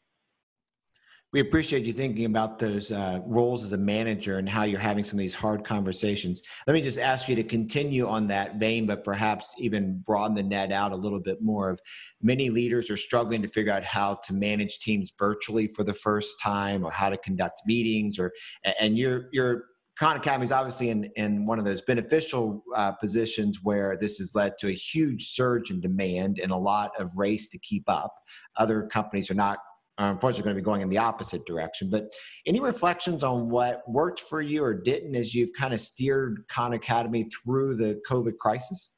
we 1.32 1.42
appreciate 1.42 1.84
you 1.86 1.94
thinking 1.94 2.26
about 2.26 2.58
those 2.58 2.92
uh, 2.92 3.20
roles 3.26 3.63
as 3.63 3.72
a 3.74 3.78
manager 3.78 4.39
and 4.39 4.50
how 4.50 4.63
you're 4.63 4.80
having 4.80 5.04
some 5.04 5.20
of 5.20 5.22
these 5.22 5.36
hard 5.36 5.63
conversations. 5.63 6.42
Let 6.65 6.74
me 6.74 6.82
just 6.82 6.98
ask 6.98 7.30
you 7.30 7.36
to 7.36 7.44
continue 7.44 8.08
on 8.08 8.28
that 8.28 8.56
vein, 8.56 8.88
but 8.88 9.04
perhaps 9.04 9.54
even 9.60 10.02
broaden 10.06 10.36
the 10.36 10.42
net 10.42 10.72
out 10.72 10.92
a 10.92 10.96
little 10.96 11.20
bit 11.20 11.42
more. 11.42 11.70
Of 11.70 11.80
many 12.22 12.50
leaders 12.50 12.89
are 12.89 12.98
struggling 12.98 13.44
to 13.44 13.48
figure 13.48 13.72
out 13.72 13.84
how 13.84 14.15
to 14.24 14.34
manage 14.34 14.80
teams 14.80 15.13
virtually 15.18 15.68
for 15.68 15.84
the 15.84 15.94
first 15.94 16.39
time, 16.42 16.84
or 16.84 16.92
how 16.92 17.10
to 17.10 17.18
conduct 17.18 17.62
meetings, 17.65 18.18
or 18.18 18.32
and 18.80 18.98
your 18.98 19.30
your 19.32 19.65
Khan 20.00 20.15
Academy 20.15 20.46
is 20.46 20.52
obviously 20.54 20.89
in, 20.89 21.10
in 21.18 21.46
one 21.46 21.60
of 21.60 21.65
those 21.65 21.82
beneficial 21.82 22.63
uh, 22.74 22.94
positions 22.94 23.60
where 23.62 23.98
this 24.00 24.18
has 24.18 24.34
led 24.34 24.54
to 24.60 24.70
a 24.70 24.74
huge 24.74 25.28
surge 25.28 25.72
in 25.72 25.82
demand 25.82 26.39
and 26.42 26.54
a 26.54 26.58
lot 26.58 26.92
of 26.98 27.12
race 27.18 27.50
to 27.50 27.60
keep 27.60 27.84
up. 27.89 28.15
Other 28.56 28.84
companies 28.84 29.30
are 29.30 29.36
not 29.36 29.60
unfortunately 30.00 30.42
we're 30.42 30.46
going 30.46 30.56
to 30.56 30.62
be 30.62 30.66
going 30.66 30.82
in 30.82 30.90
the 30.90 30.98
opposite 30.98 31.46
direction. 31.46 31.90
But 31.90 32.14
any 32.46 32.60
reflections 32.60 33.24
on 33.24 33.50
what 33.50 33.82
worked 33.88 34.22
for 34.22 34.42
you 34.42 34.64
or 34.64 34.74
didn't 34.74 35.16
as 35.16 35.36
you've 35.36 35.54
kind 35.58 35.74
of 35.74 35.82
steered 35.82 36.44
Khan 36.50 36.74
Academy 36.74 37.30
through 37.44 37.76
the 37.76 38.02
COVID 38.10 38.38
crisis? 38.38 38.96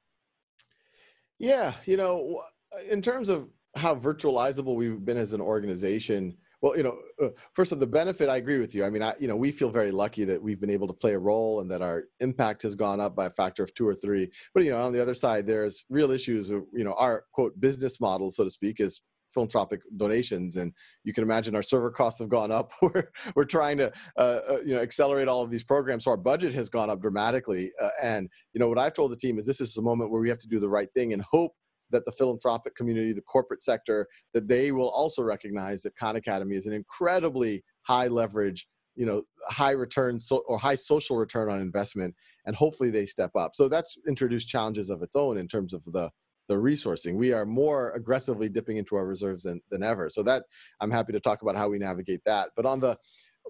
Yeah, 1.40 1.74
you 1.86 1.98
know, 1.98 2.44
in 2.90 3.02
terms 3.02 3.30
of 3.30 3.50
how 3.76 3.96
virtualizable 3.96 4.76
we've 4.76 5.04
been 5.04 5.18
as 5.18 5.34
an 5.34 5.42
organization, 5.42 6.38
well, 6.62 6.78
you 6.78 6.84
know, 6.84 7.00
uh, 7.22 7.30
first 7.56 7.72
of 7.72 7.80
the 7.80 7.88
benefit, 7.88 8.30
I 8.30 8.38
agree 8.38 8.60
with 8.60 8.76
you. 8.76 8.86
I 8.86 8.92
mean, 8.92 9.02
I, 9.02 9.16
you 9.20 9.28
know, 9.28 9.36
we 9.36 9.52
feel 9.52 9.72
very 9.72 9.90
lucky 9.90 10.24
that 10.26 10.42
we've 10.42 10.62
been 10.62 10.70
able 10.70 10.86
to 10.88 10.94
play 10.94 11.14
a 11.14 11.20
role 11.20 11.60
and 11.60 11.72
that 11.72 11.82
our 11.82 12.04
impact 12.20 12.62
has 12.62 12.76
gone 12.76 13.00
up 13.00 13.16
by 13.16 13.26
a 13.26 13.32
factor 13.32 13.64
of 13.64 13.74
two 13.74 13.88
or 13.88 13.96
three. 13.96 14.30
But 14.54 14.64
you 14.64 14.70
know, 14.70 14.86
on 14.86 14.94
the 14.94 15.02
other 15.02 15.16
side, 15.16 15.48
there's 15.48 15.84
real 15.90 16.12
issues. 16.12 16.52
Of, 16.52 16.66
you 16.72 16.84
know, 16.84 16.94
our 16.94 17.24
quote 17.34 17.60
business 17.60 18.00
model, 18.00 18.30
so 18.30 18.44
to 18.44 18.52
speak, 18.52 18.80
is 18.80 19.02
philanthropic 19.34 19.82
donations. 19.98 20.58
And 20.58 20.74
you 21.04 21.14
can 21.14 21.24
imagine 21.24 21.56
our 21.56 21.62
server 21.62 21.92
costs 21.92 22.20
have 22.20 22.30
gone 22.30 22.52
up. 22.52 22.72
We're, 22.82 23.10
we're 23.36 23.46
trying 23.46 23.78
to 23.78 23.92
uh, 24.18 24.40
uh, 24.50 24.58
you 24.66 24.74
know 24.74 24.82
accelerate 24.82 25.28
all 25.28 25.42
of 25.42 25.50
these 25.50 25.64
programs. 25.64 26.06
So 26.06 26.12
our 26.12 26.18
budget 26.18 26.54
has 26.54 26.70
gone 26.70 26.90
up 26.90 27.02
dramatically. 27.02 27.72
Uh, 27.82 27.90
and 28.02 28.30
you 28.54 28.60
know 28.60 28.68
what 28.68 28.78
i've 28.78 28.94
told 28.94 29.12
the 29.12 29.16
team 29.16 29.38
is 29.38 29.46
this 29.46 29.62
is 29.62 29.78
a 29.78 29.82
moment 29.82 30.12
where 30.12 30.22
we 30.22 30.30
have 30.30 30.40
to 30.40 30.48
do 30.48 30.60
the 30.60 30.70
right 30.70 30.90
thing 30.94 31.14
and 31.14 31.22
hope 31.22 31.54
that 31.90 32.06
the 32.06 32.12
philanthropic 32.12 32.76
community 32.76 33.14
the 33.14 33.22
corporate 33.22 33.64
sector 33.64 34.08
that 34.34 34.48
they 34.48 34.72
will 34.72 34.90
also 34.90 35.22
recognize 35.22 35.82
that 35.82 35.96
khan 35.96 36.16
academy 36.16 36.56
is 36.56 36.66
an 36.66 36.74
incredibly 36.74 37.64
high 37.84 38.08
leverage 38.08 38.68
you 38.96 39.06
know 39.06 39.24
high 39.48 39.72
return 39.72 40.20
so, 40.20 40.44
or 40.48 40.58
high 40.58 40.76
social 40.76 41.18
return 41.18 41.50
on 41.50 41.62
investment. 41.62 42.16
And 42.46 42.56
hopefully 42.56 42.90
they 42.90 43.06
step 43.06 43.32
up. 43.36 43.56
So 43.56 43.68
that's 43.68 43.98
introduced 44.08 44.48
challenges 44.48 44.90
of 44.90 45.02
its 45.02 45.16
own 45.16 45.38
in 45.38 45.48
terms 45.48 45.74
of 45.74 45.84
the 45.86 46.10
the 46.48 46.56
resourcing. 46.56 47.16
We 47.16 47.34
are 47.34 47.46
more 47.46 47.92
aggressively 47.92 48.50
dipping 48.50 48.78
into 48.78 48.96
our 48.96 49.06
reserves 49.06 49.44
than, 49.44 49.62
than 49.70 49.84
ever. 49.84 50.10
So 50.10 50.24
that 50.24 50.44
I'm 50.80 50.92
happy 50.92 51.14
to 51.14 51.20
talk 51.20 51.42
about 51.42 51.56
how 51.56 51.70
we 51.70 51.80
navigate 51.80 52.22
that. 52.26 52.50
But 52.56 52.66
on 52.66 52.80
the 52.80 52.98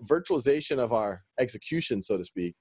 virtualization 0.10 0.78
of 0.80 0.94
our 0.94 1.24
execution, 1.40 2.04
so 2.04 2.18
to 2.18 2.24
speak, 2.24 2.56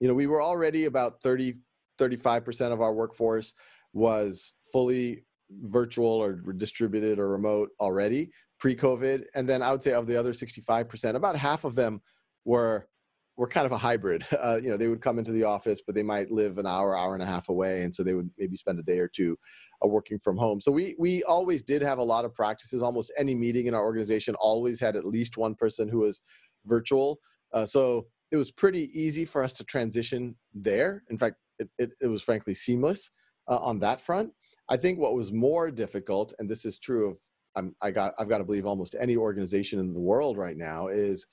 you 0.00 0.08
know, 0.08 0.14
we 0.14 0.26
were 0.26 0.42
already 0.42 0.86
about 0.86 1.22
30, 1.22 1.54
35% 2.00 2.72
of 2.72 2.80
our 2.80 2.92
workforce 2.92 3.54
was 3.92 4.54
fully 4.72 5.24
virtual 5.64 6.08
or 6.08 6.32
distributed 6.56 7.18
or 7.18 7.28
remote 7.28 7.70
already 7.78 8.30
pre-COVID. 8.58 9.24
And 9.34 9.48
then 9.48 9.62
I 9.62 9.72
would 9.72 9.82
say 9.82 9.92
of 9.92 10.06
the 10.06 10.16
other 10.16 10.32
65%, 10.32 11.14
about 11.14 11.36
half 11.36 11.64
of 11.64 11.74
them 11.74 12.00
were 12.44 12.88
we're 13.36 13.48
kind 13.48 13.66
of 13.66 13.72
a 13.72 13.78
hybrid. 13.78 14.26
Uh, 14.42 14.58
you 14.60 14.70
know, 14.70 14.76
they 14.76 14.88
would 14.88 15.00
come 15.00 15.20
into 15.20 15.30
the 15.30 15.44
office, 15.44 15.82
but 15.86 15.94
they 15.94 16.02
might 16.02 16.30
live 16.32 16.58
an 16.58 16.66
hour, 16.66 16.96
hour 16.98 17.14
and 17.14 17.22
a 17.22 17.26
half 17.26 17.48
away, 17.48 17.82
and 17.82 17.94
so 17.94 18.02
they 18.02 18.14
would 18.14 18.28
maybe 18.36 18.56
spend 18.56 18.78
a 18.78 18.82
day 18.82 18.98
or 18.98 19.06
two 19.06 19.38
uh, 19.84 19.86
working 19.86 20.18
from 20.18 20.36
home. 20.36 20.60
So 20.60 20.72
we 20.72 20.96
we 20.98 21.22
always 21.22 21.62
did 21.62 21.80
have 21.82 21.98
a 21.98 22.02
lot 22.02 22.24
of 22.24 22.34
practices. 22.34 22.82
Almost 22.82 23.12
any 23.16 23.34
meeting 23.34 23.66
in 23.66 23.74
our 23.74 23.84
organization 23.84 24.34
always 24.36 24.80
had 24.80 24.96
at 24.96 25.06
least 25.06 25.36
one 25.36 25.54
person 25.54 25.88
who 25.88 26.00
was 26.00 26.22
virtual. 26.66 27.20
Uh, 27.52 27.64
so 27.64 28.06
it 28.32 28.36
was 28.36 28.50
pretty 28.50 28.90
easy 28.98 29.24
for 29.24 29.44
us 29.44 29.52
to 29.52 29.64
transition 29.64 30.34
there. 30.54 31.04
In 31.08 31.18
fact, 31.18 31.36
it, 31.58 31.68
it, 31.78 31.90
it 32.00 32.08
was 32.08 32.22
frankly 32.22 32.54
seamless 32.54 33.12
uh, 33.48 33.58
on 33.58 33.78
that 33.80 34.00
front. 34.00 34.32
I 34.68 34.76
think 34.76 34.98
what 34.98 35.14
was 35.14 35.32
more 35.32 35.70
difficult, 35.70 36.32
and 36.38 36.50
this 36.50 36.64
is 36.64 36.78
true 36.78 37.10
of 37.10 37.16
I'm, 37.54 37.76
I 37.80 37.90
got 37.90 38.14
I've 38.18 38.28
got 38.28 38.38
to 38.38 38.44
believe 38.44 38.66
almost 38.66 38.96
any 38.98 39.16
organization 39.16 39.78
in 39.78 39.92
the 39.92 40.00
world 40.00 40.36
right 40.36 40.56
now 40.56 40.88
is 40.88 41.26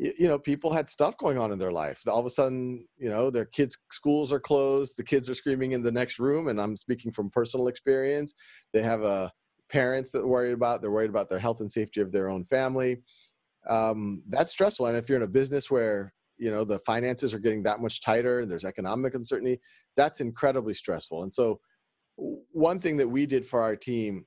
you 0.00 0.28
know 0.28 0.38
people 0.38 0.72
had 0.72 0.88
stuff 0.88 1.16
going 1.18 1.36
on 1.36 1.52
in 1.52 1.58
their 1.58 1.72
life. 1.72 2.00
All 2.06 2.18
of 2.18 2.26
a 2.26 2.30
sudden 2.30 2.86
you 2.96 3.10
know 3.10 3.30
their 3.30 3.44
kids 3.44 3.78
schools 3.90 4.32
are 4.32 4.40
closed 4.40 4.96
the 4.96 5.04
kids 5.04 5.28
are 5.28 5.34
screaming 5.34 5.72
in 5.72 5.82
the 5.82 5.92
next 5.92 6.18
room 6.18 6.48
and 6.48 6.60
i'm 6.60 6.76
speaking 6.76 7.12
from 7.12 7.30
personal 7.30 7.68
experience. 7.68 8.34
They 8.72 8.82
have 8.82 9.02
a 9.02 9.04
uh, 9.04 9.28
parents 9.70 10.10
that 10.10 10.26
worried 10.26 10.52
about 10.52 10.80
they're 10.80 10.90
worried 10.90 11.10
about 11.10 11.28
their 11.28 11.38
health 11.38 11.60
and 11.60 11.70
safety 11.70 12.00
of 12.00 12.12
their 12.12 12.28
own 12.28 12.44
family. 12.44 13.02
Um, 13.68 14.22
that's 14.28 14.52
stressful 14.52 14.86
and 14.86 14.96
if 14.96 15.08
you're 15.08 15.18
in 15.18 15.24
a 15.24 15.28
business 15.28 15.70
where 15.70 16.14
you 16.38 16.50
know 16.50 16.64
the 16.64 16.78
finances 16.80 17.34
are 17.34 17.38
getting 17.38 17.62
that 17.64 17.80
much 17.80 18.00
tighter 18.00 18.40
and 18.40 18.50
there's 18.50 18.64
economic 18.64 19.14
uncertainty 19.14 19.60
that's 19.96 20.20
incredibly 20.20 20.74
stressful. 20.74 21.22
And 21.22 21.32
so 21.32 21.60
one 22.16 22.80
thing 22.80 22.96
that 22.98 23.08
we 23.08 23.26
did 23.26 23.46
for 23.46 23.60
our 23.60 23.76
team 23.76 24.26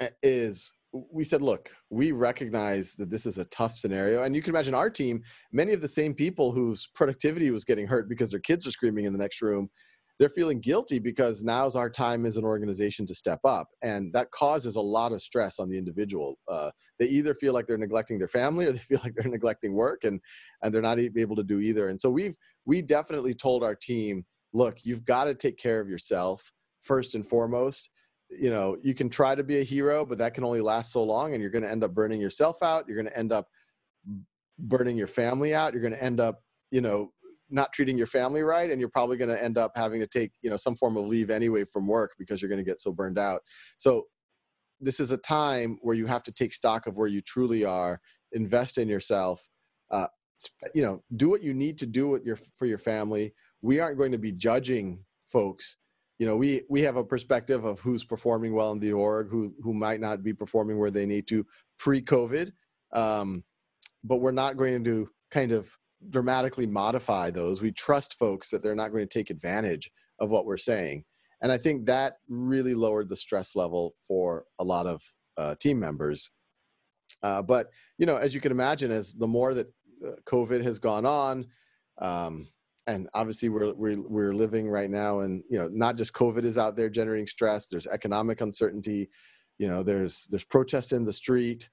eh, 0.00 0.10
is 0.22 0.74
we 1.12 1.24
said, 1.24 1.42
look, 1.42 1.70
we 1.90 2.12
recognize 2.12 2.94
that 2.94 3.10
this 3.10 3.26
is 3.26 3.38
a 3.38 3.44
tough 3.46 3.76
scenario. 3.76 4.22
And 4.22 4.34
you 4.34 4.42
can 4.42 4.50
imagine 4.50 4.74
our 4.74 4.90
team, 4.90 5.22
many 5.52 5.72
of 5.72 5.80
the 5.80 5.88
same 5.88 6.14
people 6.14 6.52
whose 6.52 6.88
productivity 6.94 7.50
was 7.50 7.64
getting 7.64 7.86
hurt 7.86 8.08
because 8.08 8.30
their 8.30 8.40
kids 8.40 8.66
are 8.66 8.70
screaming 8.70 9.04
in 9.04 9.12
the 9.12 9.18
next 9.18 9.42
room, 9.42 9.68
they're 10.18 10.30
feeling 10.30 10.60
guilty 10.60 10.98
because 10.98 11.44
now's 11.44 11.76
our 11.76 11.90
time 11.90 12.24
as 12.24 12.36
an 12.36 12.44
organization 12.44 13.06
to 13.06 13.14
step 13.14 13.40
up. 13.44 13.68
And 13.82 14.12
that 14.14 14.30
causes 14.30 14.76
a 14.76 14.80
lot 14.80 15.12
of 15.12 15.20
stress 15.20 15.58
on 15.58 15.68
the 15.68 15.76
individual. 15.76 16.38
Uh, 16.48 16.70
they 16.98 17.06
either 17.06 17.34
feel 17.34 17.52
like 17.52 17.66
they're 17.66 17.76
neglecting 17.76 18.18
their 18.18 18.28
family 18.28 18.66
or 18.66 18.72
they 18.72 18.78
feel 18.78 19.00
like 19.04 19.14
they're 19.14 19.30
neglecting 19.30 19.74
work 19.74 20.04
and, 20.04 20.20
and 20.62 20.72
they're 20.72 20.82
not 20.82 20.98
able 20.98 21.36
to 21.36 21.44
do 21.44 21.60
either. 21.60 21.88
And 21.88 22.00
so 22.00 22.08
we've, 22.08 22.34
we 22.64 22.80
definitely 22.80 23.34
told 23.34 23.62
our 23.62 23.74
team, 23.74 24.24
look, 24.52 24.78
you've 24.82 25.04
got 25.04 25.24
to 25.24 25.34
take 25.34 25.58
care 25.58 25.80
of 25.80 25.88
yourself 25.88 26.50
first 26.82 27.14
and 27.14 27.26
foremost 27.28 27.90
you 28.30 28.50
know 28.50 28.76
you 28.82 28.94
can 28.94 29.08
try 29.08 29.34
to 29.34 29.44
be 29.44 29.60
a 29.60 29.62
hero 29.62 30.04
but 30.04 30.18
that 30.18 30.34
can 30.34 30.44
only 30.44 30.60
last 30.60 30.92
so 30.92 31.02
long 31.02 31.32
and 31.32 31.40
you're 31.40 31.50
going 31.50 31.64
to 31.64 31.70
end 31.70 31.84
up 31.84 31.94
burning 31.94 32.20
yourself 32.20 32.62
out 32.62 32.84
you're 32.86 32.96
going 32.96 33.12
to 33.12 33.18
end 33.18 33.32
up 33.32 33.48
burning 34.58 34.96
your 34.96 35.06
family 35.06 35.54
out 35.54 35.72
you're 35.72 35.82
going 35.82 35.92
to 35.92 36.02
end 36.02 36.18
up 36.18 36.42
you 36.70 36.80
know 36.80 37.10
not 37.50 37.72
treating 37.72 37.96
your 37.96 38.06
family 38.06 38.42
right 38.42 38.70
and 38.70 38.80
you're 38.80 38.88
probably 38.88 39.16
going 39.16 39.30
to 39.30 39.42
end 39.42 39.58
up 39.58 39.72
having 39.76 40.00
to 40.00 40.06
take 40.06 40.32
you 40.42 40.50
know 40.50 40.56
some 40.56 40.74
form 40.74 40.96
of 40.96 41.06
leave 41.06 41.30
anyway 41.30 41.64
from 41.64 41.86
work 41.86 42.12
because 42.18 42.40
you're 42.40 42.48
going 42.48 42.62
to 42.62 42.68
get 42.68 42.80
so 42.80 42.92
burned 42.92 43.18
out. 43.18 43.40
So 43.78 44.04
this 44.80 45.00
is 45.00 45.10
a 45.10 45.16
time 45.16 45.78
where 45.82 45.94
you 45.94 46.06
have 46.06 46.22
to 46.24 46.32
take 46.32 46.52
stock 46.52 46.86
of 46.86 46.96
where 46.96 47.08
you 47.08 47.20
truly 47.22 47.64
are 47.64 48.00
invest 48.32 48.78
in 48.78 48.88
yourself 48.88 49.48
uh, 49.90 50.08
you 50.74 50.82
know 50.82 51.02
do 51.16 51.30
what 51.30 51.42
you 51.42 51.54
need 51.54 51.78
to 51.78 51.86
do 51.86 52.08
with 52.08 52.24
your 52.24 52.36
for 52.56 52.66
your 52.66 52.78
family. 52.78 53.32
We 53.62 53.80
aren't 53.80 53.98
going 53.98 54.12
to 54.12 54.18
be 54.18 54.32
judging 54.32 55.04
folks 55.30 55.78
you 56.18 56.26
know 56.26 56.36
we 56.36 56.62
we 56.68 56.82
have 56.82 56.96
a 56.96 57.04
perspective 57.04 57.64
of 57.64 57.80
who's 57.80 58.04
performing 58.04 58.54
well 58.54 58.72
in 58.72 58.78
the 58.78 58.92
org 58.92 59.28
who 59.30 59.54
who 59.62 59.74
might 59.74 60.00
not 60.00 60.22
be 60.22 60.32
performing 60.32 60.78
where 60.78 60.90
they 60.90 61.06
need 61.06 61.26
to 61.26 61.44
pre-covid 61.78 62.52
um, 62.92 63.44
but 64.04 64.16
we're 64.16 64.32
not 64.32 64.56
going 64.56 64.84
to 64.84 65.08
kind 65.30 65.52
of 65.52 65.76
dramatically 66.10 66.66
modify 66.66 67.30
those. 67.30 67.60
We 67.60 67.72
trust 67.72 68.18
folks 68.18 68.50
that 68.50 68.62
they're 68.62 68.74
not 68.74 68.92
going 68.92 69.06
to 69.06 69.12
take 69.12 69.30
advantage 69.30 69.90
of 70.20 70.30
what 70.30 70.46
we're 70.46 70.56
saying. 70.56 71.04
And 71.42 71.52
i 71.52 71.58
think 71.58 71.84
that 71.86 72.16
really 72.28 72.74
lowered 72.74 73.08
the 73.08 73.16
stress 73.16 73.54
level 73.54 73.94
for 74.06 74.44
a 74.58 74.64
lot 74.64 74.86
of 74.86 75.02
uh, 75.36 75.54
team 75.56 75.78
members. 75.78 76.30
Uh, 77.22 77.42
but 77.42 77.70
you 77.98 78.06
know 78.06 78.16
as 78.16 78.34
you 78.34 78.40
can 78.40 78.52
imagine 78.52 78.90
as 78.90 79.12
the 79.14 79.26
more 79.26 79.52
that 79.54 79.68
uh, 80.06 80.12
covid 80.26 80.62
has 80.62 80.78
gone 80.78 81.06
on 81.06 81.46
um, 81.98 82.48
and 82.86 83.08
obviously 83.14 83.48
we're, 83.48 83.72
we're 83.74 84.00
we're 84.08 84.34
living 84.34 84.68
right 84.68 84.90
now 84.90 85.20
and 85.20 85.42
you 85.50 85.58
know 85.58 85.68
not 85.72 85.96
just 85.96 86.12
covid 86.12 86.44
is 86.44 86.58
out 86.58 86.76
there 86.76 86.88
generating 86.88 87.26
stress 87.26 87.66
there's 87.66 87.86
economic 87.86 88.40
uncertainty 88.40 89.08
you 89.58 89.68
know 89.68 89.82
there's 89.82 90.26
there's 90.30 90.44
protests 90.44 90.92
in 90.92 91.04
the 91.04 91.12
street 91.12 91.68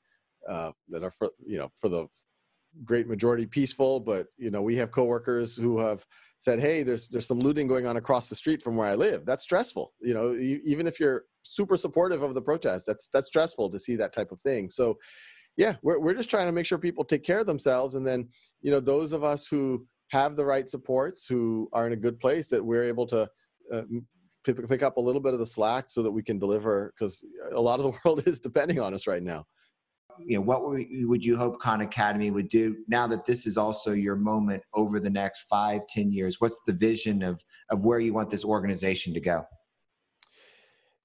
uh, 0.49 0.71
that 0.89 1.03
are 1.03 1.11
for 1.11 1.29
you 1.45 1.57
know 1.57 1.69
for 1.79 1.89
the 1.89 2.07
great 2.83 3.07
majority 3.07 3.45
peaceful 3.45 3.99
but 3.99 4.27
you 4.37 4.49
know 4.49 4.61
we 4.61 4.75
have 4.75 4.91
coworkers 4.91 5.55
who 5.55 5.79
have 5.79 6.05
said 6.39 6.59
hey 6.59 6.83
there's 6.83 7.07
there's 7.07 7.27
some 7.27 7.39
looting 7.39 7.67
going 7.67 7.85
on 7.85 7.97
across 7.97 8.29
the 8.29 8.35
street 8.35 8.61
from 8.61 8.75
where 8.75 8.87
i 8.87 8.95
live. 8.95 9.25
That's 9.25 9.43
stressful 9.43 9.93
you 10.01 10.13
know 10.13 10.35
even 10.65 10.87
if 10.87 10.99
you're 10.99 11.25
super 11.43 11.77
supportive 11.77 12.23
of 12.23 12.33
the 12.33 12.41
protest 12.41 12.85
that's 12.87 13.09
that's 13.09 13.27
stressful 13.27 13.69
to 13.69 13.79
see 13.79 13.95
that 13.97 14.13
type 14.13 14.31
of 14.31 14.41
thing. 14.41 14.69
So 14.69 14.97
yeah 15.55 15.75
we're, 15.83 15.99
we're 15.99 16.15
just 16.15 16.31
trying 16.31 16.47
to 16.47 16.51
make 16.51 16.65
sure 16.65 16.79
people 16.79 17.05
take 17.05 17.23
care 17.23 17.39
of 17.39 17.45
themselves 17.45 17.93
and 17.93 18.05
then 18.05 18.27
you 18.61 18.71
know 18.71 18.79
those 18.79 19.11
of 19.11 19.23
us 19.23 19.47
who 19.47 19.85
have 20.13 20.35
the 20.35 20.45
right 20.45 20.69
supports 20.69 21.27
who 21.27 21.67
are 21.73 21.87
in 21.87 21.93
a 21.93 21.97
good 21.97 22.19
place 22.19 22.47
that 22.47 22.63
we're 22.63 22.85
able 22.85 23.05
to 23.07 23.27
uh, 23.73 23.81
pick, 24.45 24.69
pick 24.69 24.83
up 24.83 24.97
a 24.97 25.01
little 25.01 25.21
bit 25.21 25.33
of 25.33 25.39
the 25.39 25.45
slack 25.45 25.85
so 25.89 26.01
that 26.03 26.11
we 26.11 26.23
can 26.23 26.39
deliver 26.39 26.93
because 26.95 27.25
a 27.51 27.59
lot 27.59 27.79
of 27.79 27.85
the 27.85 27.99
world 28.05 28.25
is 28.27 28.39
depending 28.39 28.79
on 28.79 28.93
us 28.93 29.07
right 29.07 29.23
now 29.23 29.45
you 30.19 30.35
know, 30.35 30.41
what 30.41 30.63
would 30.63 31.25
you 31.25 31.37
hope 31.37 31.59
Khan 31.59 31.81
Academy 31.81 32.31
would 32.31 32.49
do 32.49 32.77
now 32.87 33.07
that 33.07 33.25
this 33.25 33.45
is 33.45 33.57
also 33.57 33.93
your 33.93 34.15
moment 34.15 34.63
over 34.73 34.99
the 34.99 35.09
next 35.09 35.41
five, 35.49 35.81
ten 35.87 36.11
years? 36.11 36.39
What's 36.39 36.61
the 36.65 36.73
vision 36.73 37.23
of 37.23 37.43
of 37.69 37.85
where 37.85 37.99
you 37.99 38.13
want 38.13 38.29
this 38.29 38.45
organization 38.45 39.13
to 39.13 39.19
go? 39.19 39.43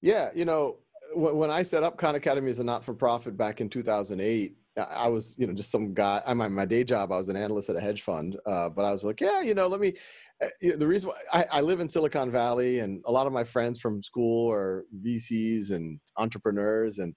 Yeah, 0.01 0.29
you 0.33 0.45
know, 0.45 0.77
when 1.15 1.49
I 1.49 1.63
set 1.63 1.83
up 1.83 1.97
Khan 1.97 2.15
Academy 2.15 2.49
as 2.49 2.59
a 2.59 2.63
not-for-profit 2.63 3.35
back 3.35 3.61
in 3.61 3.69
2008, 3.69 4.55
I 4.77 5.07
was, 5.09 5.35
you 5.37 5.47
know, 5.47 5.53
just 5.53 5.71
some 5.71 5.93
guy. 5.93 6.21
I 6.25 6.33
my 6.33 6.47
my 6.47 6.65
day 6.65 6.83
job, 6.83 7.11
I 7.11 7.17
was 7.17 7.29
an 7.29 7.35
analyst 7.35 7.69
at 7.69 7.75
a 7.75 7.81
hedge 7.81 8.01
fund, 8.01 8.37
uh, 8.45 8.69
but 8.69 8.85
I 8.85 8.91
was 8.91 9.03
like, 9.03 9.21
yeah, 9.21 9.41
you 9.41 9.53
know, 9.53 9.67
let 9.67 9.79
me. 9.79 9.93
Uh, 10.41 10.47
you 10.61 10.71
know, 10.71 10.77
the 10.77 10.87
reason 10.87 11.09
why 11.09 11.17
I, 11.33 11.57
I 11.57 11.61
live 11.61 11.81
in 11.81 11.89
Silicon 11.89 12.31
Valley, 12.31 12.79
and 12.79 13.03
a 13.05 13.11
lot 13.11 13.27
of 13.27 13.33
my 13.33 13.43
friends 13.43 13.79
from 13.79 14.01
school 14.03 14.49
are 14.51 14.85
VCs 15.05 15.71
and 15.71 15.99
entrepreneurs, 16.17 16.99
and 16.99 17.13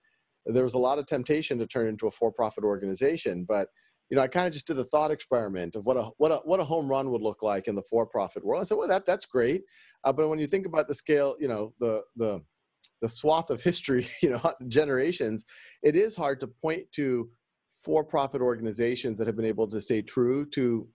there 0.47 0.65
was 0.65 0.75
a 0.75 0.79
lot 0.79 0.99
of 0.99 1.07
temptation 1.07 1.59
to 1.59 1.67
turn 1.67 1.87
into 1.87 2.09
a 2.09 2.11
for-profit 2.11 2.65
organization. 2.65 3.45
But 3.47 3.69
you 4.11 4.17
know, 4.17 4.23
I 4.23 4.29
kind 4.29 4.47
of 4.47 4.53
just 4.53 4.67
did 4.67 4.79
a 4.79 4.85
thought 4.85 5.11
experiment 5.11 5.77
of 5.77 5.85
what 5.85 5.97
a 5.97 6.11
what 6.19 6.33
a 6.33 6.37
what 6.45 6.61
a 6.61 6.65
home 6.65 6.89
run 6.89 7.11
would 7.11 7.23
look 7.23 7.43
like 7.43 7.69
in 7.69 7.75
the 7.75 7.85
for-profit 7.89 8.45
world. 8.45 8.63
I 8.63 8.65
said, 8.65 8.77
well, 8.77 8.89
that 8.89 9.07
that's 9.07 9.27
great, 9.27 9.63
uh, 10.05 10.13
but 10.13 10.29
when 10.29 10.39
you 10.39 10.47
think 10.47 10.67
about 10.67 10.89
the 10.89 10.95
scale, 10.95 11.37
you 11.39 11.49
know, 11.49 11.73
the 11.79 12.03
the 12.17 12.43
the 13.01 13.09
swath 13.09 13.51
of 13.51 13.63
history, 13.63 14.09
you 14.23 14.31
know, 14.31 14.53
generations, 14.69 15.45
it 15.83 15.97
is 15.97 16.17
hard 16.17 16.41
to 16.41 16.47
point 16.47 16.91
to 16.93 17.31
for-profit 17.83 18.41
organizations 18.41 19.19
that 19.19 19.27
have 19.27 19.37
been 19.37 19.45
able 19.45 19.67
to 19.69 19.81
stay 19.81 20.03
true 20.03 20.47
to 20.51 20.89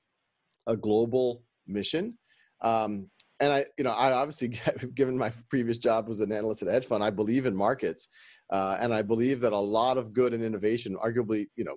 a 0.67 0.75
global 0.75 1.43
mission. 1.67 2.17
Um, 2.61 3.09
and 3.39 3.53
I, 3.53 3.65
you 3.77 3.83
know, 3.83 3.91
I 3.91 4.11
obviously, 4.13 4.59
given 4.95 5.17
my 5.17 5.31
previous 5.49 5.77
job 5.77 6.07
was 6.07 6.19
an 6.21 6.31
analyst 6.31 6.61
at 6.61 6.69
hedge 6.69 6.85
fund, 6.85 7.03
I 7.03 7.09
believe 7.09 7.45
in 7.45 7.55
markets, 7.55 8.07
uh, 8.51 8.77
and 8.79 8.93
I 8.93 9.01
believe 9.01 9.41
that 9.41 9.53
a 9.53 9.57
lot 9.57 9.97
of 9.97 10.13
good 10.13 10.33
and 10.33 10.43
innovation, 10.43 10.95
arguably, 11.03 11.47
you 11.55 11.65
know, 11.65 11.75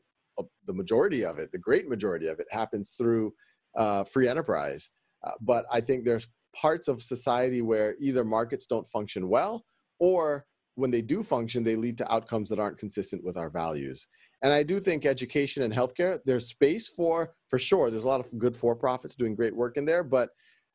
the 0.66 0.73
majority 0.73 1.25
of 1.25 1.38
it, 1.38 1.53
the 1.53 1.59
great 1.59 1.88
majority 1.88 2.29
of 2.29 2.40
it, 2.40 2.46
happens 2.51 2.94
through 2.96 3.33
uh, 3.77 4.05
free 4.05 4.29
enterprise. 4.29 4.90
Uh, 5.27 5.33
but 5.40 5.66
I 5.70 5.81
think 5.81 6.05
there's 6.05 6.29
parts 6.57 6.88
of 6.88 7.03
society 7.03 7.61
where 7.61 7.94
either 8.01 8.25
markets 8.25 8.66
don't 8.66 8.88
function 8.88 9.29
well, 9.29 9.64
or 9.99 10.46
when 10.77 10.90
they 10.90 11.03
do 11.03 11.23
function, 11.23 11.62
they 11.62 11.77
lead 11.77 11.99
to 11.99 12.12
outcomes 12.12 12.49
that 12.49 12.59
aren't 12.59 12.79
consistent 12.79 13.23
with 13.23 13.37
our 13.37 13.51
values. 13.51 14.07
And 14.42 14.53
I 14.53 14.62
do 14.62 14.81
think 14.81 15.05
education 15.05 15.62
and 15.62 15.72
healthcare, 15.72 16.18
there's 16.24 16.46
space 16.46 16.88
for, 16.88 17.35
for 17.48 17.59
sure. 17.59 17.90
There's 17.90 18.05
a 18.05 18.09
lot 18.09 18.20
of 18.20 18.38
good 18.38 18.57
for-profits 18.57 19.14
doing 19.14 19.35
great 19.35 19.55
work 19.55 19.76
in 19.76 19.85
there, 19.85 20.03
but 20.03 20.31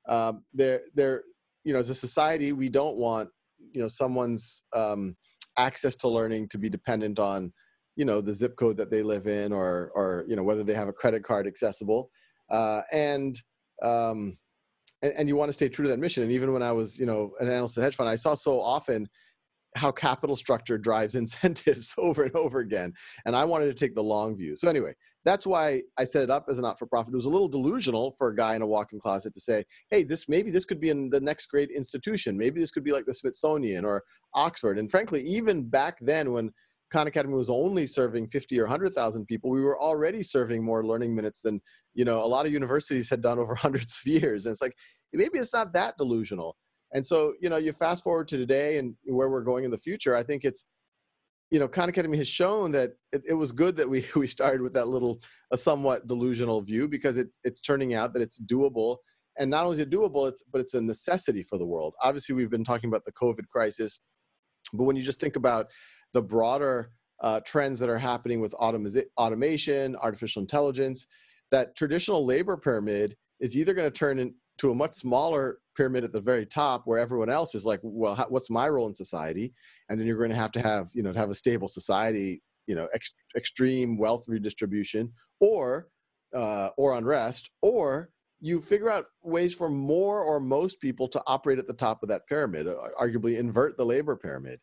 um, 0.07 0.43
they're, 0.53 0.81
they're, 0.93 1.23
you 1.63 1.73
know, 1.73 1.79
as 1.79 1.89
a 1.89 1.95
society, 1.95 2.51
we 2.51 2.69
don't 2.69 2.97
want, 2.97 3.29
you 3.71 3.81
know, 3.81 3.87
someone's 3.87 4.63
um, 4.75 5.15
access 5.57 5.95
to 5.95 6.07
learning 6.07 6.47
to 6.49 6.59
be 6.59 6.69
dependent 6.69 7.17
on, 7.17 7.51
you 7.95 8.05
know, 8.05 8.21
the 8.21 8.33
zip 8.33 8.55
code 8.55 8.77
that 8.77 8.91
they 8.91 9.01
live 9.01 9.25
in 9.25 9.51
or, 9.51 9.91
or 9.95 10.25
you 10.27 10.35
know, 10.35 10.43
whether 10.43 10.63
they 10.63 10.75
have 10.75 10.87
a 10.87 10.93
credit 10.93 11.23
card 11.23 11.47
accessible. 11.47 12.11
Uh, 12.51 12.81
and, 12.91 13.41
um, 13.81 14.37
and, 15.01 15.13
and 15.17 15.27
you 15.27 15.35
want 15.35 15.49
to 15.49 15.53
stay 15.53 15.69
true 15.69 15.83
to 15.83 15.89
that 15.89 15.97
mission. 15.97 16.21
And 16.21 16.31
even 16.31 16.53
when 16.53 16.61
I 16.61 16.71
was, 16.71 16.99
you 16.99 17.07
know, 17.07 17.31
an 17.39 17.47
analyst 17.47 17.77
at 17.79 17.83
hedge 17.83 17.95
fund, 17.95 18.09
I 18.09 18.15
saw 18.15 18.35
so 18.35 18.61
often 18.61 19.09
how 19.75 19.91
capital 19.91 20.35
structure 20.35 20.77
drives 20.77 21.15
incentives 21.25 21.93
over 21.97 22.23
and 22.23 22.35
over 22.35 22.59
again. 22.59 22.93
And 23.25 23.35
I 23.35 23.45
wanted 23.45 23.65
to 23.65 23.73
take 23.73 23.95
the 23.95 24.03
long 24.03 24.35
view. 24.35 24.55
So 24.55 24.67
anyway, 24.67 24.93
that's 25.25 25.45
why 25.45 25.81
I 25.97 26.03
set 26.03 26.23
it 26.23 26.29
up 26.29 26.45
as 26.49 26.59
a 26.59 26.61
not-for-profit. 26.61 27.13
It 27.13 27.17
was 27.17 27.25
a 27.25 27.31
little 27.31 27.47
delusional 27.47 28.15
for 28.17 28.29
a 28.29 28.35
guy 28.35 28.55
in 28.55 28.61
a 28.61 28.67
walk-in 28.67 28.99
closet 28.99 29.33
to 29.33 29.39
say, 29.39 29.65
"Hey, 29.89 30.03
this 30.03 30.29
maybe 30.29 30.51
this 30.51 30.65
could 30.65 30.79
be 30.79 30.89
in 30.89 31.09
the 31.09 31.19
next 31.19 31.47
great 31.47 31.71
institution. 31.71 32.37
Maybe 32.37 32.59
this 32.59 32.69
could 32.71 32.83
be 32.83 32.91
like 32.91 33.05
the 33.05 33.13
Smithsonian 33.13 33.85
or 33.85 34.03
Oxford." 34.35 34.77
And 34.77 34.89
frankly, 34.89 35.23
even 35.23 35.67
back 35.67 35.97
then, 35.99 36.31
when 36.31 36.51
Khan 36.91 37.07
Academy 37.07 37.33
was 37.33 37.49
only 37.49 37.87
serving 37.87 38.27
50 38.27 38.59
or 38.59 38.65
100,000 38.65 39.25
people, 39.25 39.49
we 39.49 39.61
were 39.61 39.81
already 39.81 40.21
serving 40.21 40.63
more 40.63 40.85
learning 40.85 41.15
minutes 41.15 41.41
than 41.41 41.59
you 41.95 42.05
know 42.05 42.23
a 42.23 42.27
lot 42.27 42.45
of 42.45 42.51
universities 42.51 43.09
had 43.09 43.21
done 43.21 43.39
over 43.39 43.55
hundreds 43.65 43.99
of 44.05 44.11
years. 44.11 44.45
And 44.45 44.53
it's 44.53 44.61
like 44.61 44.75
maybe 45.11 45.39
it's 45.39 45.53
not 45.53 45.73
that 45.73 45.97
delusional. 45.97 46.55
And 46.93 47.05
so, 47.05 47.33
you 47.41 47.49
know, 47.49 47.57
you 47.57 47.73
fast 47.73 48.03
forward 48.03 48.27
to 48.29 48.37
today 48.37 48.77
and 48.77 48.95
where 49.05 49.29
we're 49.29 49.43
going 49.43 49.65
in 49.65 49.71
the 49.71 49.77
future, 49.77 50.15
I 50.15 50.23
think 50.23 50.43
it's, 50.45 50.65
you 51.51 51.59
know, 51.59 51.67
Khan 51.67 51.89
Academy 51.89 52.17
has 52.17 52.27
shown 52.27 52.71
that 52.71 52.91
it, 53.11 53.23
it, 53.27 53.33
was 53.33 53.51
good 53.51 53.75
that 53.77 53.89
we, 53.89 54.05
we 54.15 54.27
started 54.27 54.61
with 54.61 54.73
that 54.73 54.87
little, 54.87 55.19
a 55.51 55.57
somewhat 55.57 56.07
delusional 56.07 56.61
view 56.61 56.87
because 56.87 57.17
it, 57.17 57.27
it's 57.43 57.61
turning 57.61 57.93
out 57.93 58.13
that 58.13 58.21
it's 58.21 58.39
doable. 58.39 58.97
And 59.37 59.49
not 59.49 59.65
only 59.65 59.75
is 59.75 59.79
it 59.79 59.89
doable, 59.89 60.29
it's, 60.29 60.43
but 60.43 60.61
it's 60.61 60.73
a 60.73 60.81
necessity 60.81 61.43
for 61.43 61.57
the 61.57 61.65
world. 61.65 61.93
Obviously, 62.01 62.35
we've 62.35 62.49
been 62.49 62.63
talking 62.63 62.89
about 62.89 63.03
the 63.05 63.11
COVID 63.11 63.47
crisis, 63.49 63.99
but 64.73 64.83
when 64.83 64.95
you 64.95 65.03
just 65.03 65.19
think 65.19 65.35
about 65.35 65.67
the 66.13 66.21
broader 66.21 66.91
uh, 67.21 67.41
trends 67.45 67.79
that 67.79 67.89
are 67.89 67.97
happening 67.97 68.39
with 68.39 68.53
automation, 68.53 69.95
artificial 69.97 70.41
intelligence, 70.41 71.05
that 71.51 71.75
traditional 71.75 72.25
labor 72.25 72.57
pyramid 72.57 73.15
is 73.39 73.55
either 73.55 73.73
going 73.73 73.89
to 73.89 73.97
turn 73.97 74.19
into 74.19 74.71
a 74.71 74.75
much 74.75 74.93
smaller 74.93 75.59
pyramid 75.75 76.03
at 76.03 76.13
the 76.13 76.21
very 76.21 76.45
top 76.45 76.83
where 76.85 76.99
everyone 76.99 77.29
else 77.29 77.55
is 77.55 77.65
like 77.65 77.79
well 77.83 78.15
how, 78.15 78.25
what's 78.29 78.49
my 78.49 78.67
role 78.67 78.87
in 78.87 78.95
society? 78.95 79.53
And 79.89 79.99
then 79.99 80.07
you're 80.07 80.17
going 80.17 80.29
to 80.29 80.35
have 80.35 80.51
to 80.53 80.61
have 80.61 80.89
you 80.93 81.03
know 81.03 81.13
to 81.13 81.19
have 81.19 81.29
a 81.29 81.35
stable 81.35 81.67
society 81.67 82.41
you 82.67 82.75
know 82.75 82.87
ex- 82.93 83.13
extreme 83.35 83.97
wealth 83.97 84.25
redistribution 84.27 85.11
or 85.39 85.87
uh, 86.35 86.69
or 86.77 86.97
unrest 86.97 87.49
or 87.61 88.09
you 88.41 88.59
figure 88.59 88.89
out 88.89 89.05
ways 89.23 89.53
for 89.53 89.69
more 89.69 90.21
or 90.21 90.39
most 90.39 90.79
people 90.81 91.07
to 91.07 91.21
operate 91.25 91.57
at 91.57 91.67
the 91.67 91.73
top 91.73 92.03
of 92.03 92.09
that 92.09 92.27
pyramid 92.27 92.67
uh, 92.67 92.75
arguably 92.99 93.37
invert 93.37 93.77
the 93.77 93.85
labor 93.85 94.15
pyramid. 94.15 94.59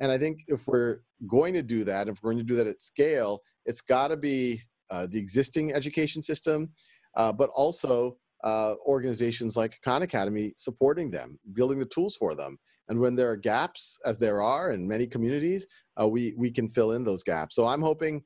And 0.00 0.12
i 0.12 0.18
think 0.18 0.40
if 0.48 0.66
we're 0.66 0.98
going 1.26 1.54
to 1.54 1.62
do 1.62 1.84
that 1.84 2.08
if 2.08 2.22
we're 2.22 2.32
going 2.32 2.46
to 2.46 2.52
do 2.52 2.56
that 2.56 2.66
at 2.66 2.82
scale 2.82 3.40
it's 3.64 3.80
got 3.80 4.08
to 4.08 4.16
be 4.16 4.60
uh, 4.90 5.06
the 5.10 5.18
existing 5.18 5.72
education 5.72 6.22
system 6.22 6.70
uh, 7.16 7.32
but 7.32 7.50
also 7.54 8.16
uh, 8.46 8.76
organizations 8.86 9.56
like 9.56 9.80
Khan 9.82 10.02
Academy 10.02 10.54
supporting 10.56 11.10
them, 11.10 11.36
building 11.52 11.80
the 11.80 11.84
tools 11.84 12.14
for 12.14 12.36
them. 12.36 12.58
And 12.88 13.00
when 13.00 13.16
there 13.16 13.28
are 13.28 13.36
gaps, 13.36 13.98
as 14.04 14.18
there 14.18 14.40
are 14.40 14.70
in 14.70 14.86
many 14.86 15.08
communities, 15.08 15.66
uh, 16.00 16.06
we 16.06 16.32
we 16.38 16.52
can 16.52 16.68
fill 16.68 16.92
in 16.92 17.02
those 17.02 17.24
gaps. 17.24 17.56
So 17.56 17.66
I'm 17.66 17.82
hoping, 17.82 18.22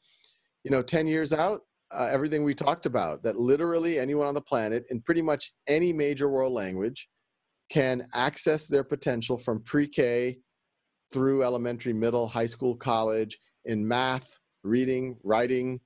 you 0.63 0.71
know, 0.71 0.83
10 0.83 1.07
years 1.07 1.33
out, 1.33 1.63
uh, 1.91 2.09
everything 2.13 2.45
we 2.45 2.55
talked 2.55 2.85
about, 2.85 3.23
that 3.23 3.37
literally 3.37 3.99
anyone 3.99 4.27
on 4.27 4.35
the 4.35 4.43
planet 4.43 4.85
in 4.91 5.01
pretty 5.01 5.23
much 5.23 5.55
any 5.67 5.91
major 5.91 6.29
world 6.29 6.53
language 6.53 7.09
can 7.71 8.07
access 8.13 8.69
their 8.69 8.85
potential 8.85 9.39
from 9.39 9.63
pre-K 9.63 10.37
through 11.11 11.43
elementary, 11.43 11.95
middle, 11.95 12.29
high 12.29 12.47
school, 12.47 12.77
college 12.77 13.39
in 13.65 13.89
math, 13.89 14.39
reading, 14.65 15.17
writing, 15.25 15.81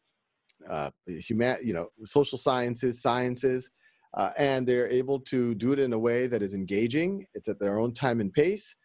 uh, 0.69 0.91
human, 1.07 1.57
you 1.63 1.73
know, 1.73 1.87
social 2.05 2.37
sciences, 2.37 3.01
sciences, 3.01 3.71
uh, 4.17 4.31
and 4.39 4.67
they're 4.67 4.89
able 4.89 5.19
to 5.19 5.55
do 5.55 5.73
it 5.73 5.79
in 5.79 5.93
a 5.93 5.99
way 5.99 6.27
that 6.27 6.43
is 6.43 6.55
engaging. 6.55 7.27
It's 7.35 7.49
at 7.49 7.59
their 7.59 7.79
own 7.79 7.93
time 7.93 8.21
and 8.21 8.33
pace, 8.33 8.77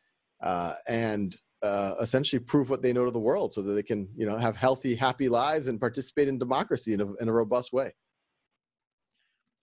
uh, 0.42 0.74
and 0.88 1.36
uh, 1.62 1.96
essentially 2.02 2.40
prove 2.40 2.70
what 2.70 2.82
they 2.82 2.94
know 2.94 3.06
to 3.06 3.12
the 3.12 3.20
world, 3.20 3.54
so 3.54 3.62
that 3.62 3.74
they 3.74 3.84
can, 3.84 4.08
you 4.16 4.26
know, 4.26 4.38
have 4.38 4.56
healthy, 4.56 4.96
happy 4.96 5.30
lives 5.30 5.68
and 5.68 5.80
participate 5.80 6.28
in 6.28 6.38
democracy 6.38 6.94
in 6.94 7.02
a, 7.02 7.14
in 7.16 7.28
a 7.28 7.34
robust 7.34 7.74
way. 7.74 7.88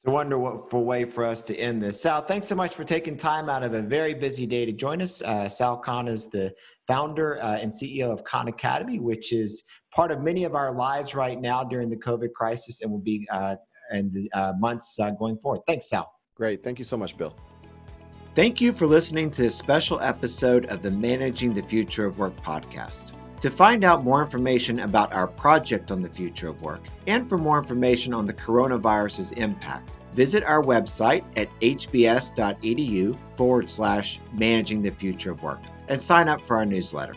It's 0.07 0.09
a 0.09 0.11
wonderful 0.11 0.85
way 0.85 1.05
for 1.05 1.25
us 1.25 1.43
to 1.43 1.57
end 1.57 1.83
this. 1.83 2.01
Sal, 2.01 2.23
thanks 2.23 2.47
so 2.47 2.55
much 2.55 2.77
for 2.77 2.85
taking 2.85 3.17
time 3.17 3.49
out 3.49 3.65
of 3.65 3.75
a 3.75 3.83
very 3.83 4.15
busy 4.15 4.47
day 4.47 4.65
to 4.65 4.71
join 4.71 5.03
us. 5.03 5.21
Uh, 5.21 5.49
Sal 5.49 5.79
Khan 5.79 6.07
is 6.07 6.29
the 6.29 6.55
founder 6.87 7.43
uh, 7.43 7.57
and 7.57 7.73
CEO 7.73 8.13
of 8.13 8.23
Khan 8.23 8.47
Academy, 8.47 9.01
which 9.01 9.33
is 9.33 9.65
part 9.93 10.13
of 10.13 10.21
many 10.21 10.45
of 10.45 10.55
our 10.55 10.73
lives 10.73 11.17
right 11.17 11.41
now 11.41 11.65
during 11.65 11.91
the 11.91 11.97
COVID 11.97 12.33
crisis 12.35 12.83
and 12.83 12.91
will 12.93 13.01
be 13.01 13.27
uh, 13.33 13.57
and 13.91 14.13
the 14.13 14.31
uh, 14.33 14.53
months 14.59 14.99
uh, 14.99 15.11
going 15.11 15.39
forward. 15.39 15.61
Thanks, 15.67 15.89
Sal. 15.89 16.13
Great. 16.35 16.63
Thank 16.63 16.79
you 16.79 16.85
so 16.85 16.97
much, 16.97 17.17
Bill. 17.17 17.35
Thank 18.35 18.61
you 18.61 18.73
for 18.73 18.87
listening 18.87 19.31
to 19.31 19.43
this 19.43 19.57
special 19.57 19.99
episode 20.01 20.67
of 20.67 20.83
the 20.83 20.91
Managing 20.91 21.55
the 21.55 21.63
Future 21.63 22.05
of 22.05 22.19
Work 22.19 22.37
podcast. 22.43 23.13
To 23.41 23.51
find 23.51 23.85
out 23.85 24.05
more 24.05 24.23
information 24.23 24.81
about 24.81 25.13
our 25.13 25.27
project 25.27 25.91
on 25.91 26.03
the 26.03 26.09
future 26.09 26.49
of 26.49 26.63
work 26.63 26.81
and 27.07 27.29
for 27.29 27.37
more 27.37 27.59
information 27.59 28.15
on 28.15 28.27
the 28.27 28.33
coronavirus's 28.33 29.31
impact, 29.33 30.01
visit 30.15 30.43
our 30.45 30.63
website 30.63 31.23
at 31.37 31.49
hbs.edu 31.61 33.19
forward 33.37 33.69
slash 33.69 34.21
managing 34.33 34.83
the 34.83 34.91
future 34.91 35.33
of 35.33 35.43
work 35.43 35.61
and 35.89 36.03
sign 36.03 36.29
up 36.29 36.47
for 36.47 36.57
our 36.57 36.67
newsletter. 36.67 37.15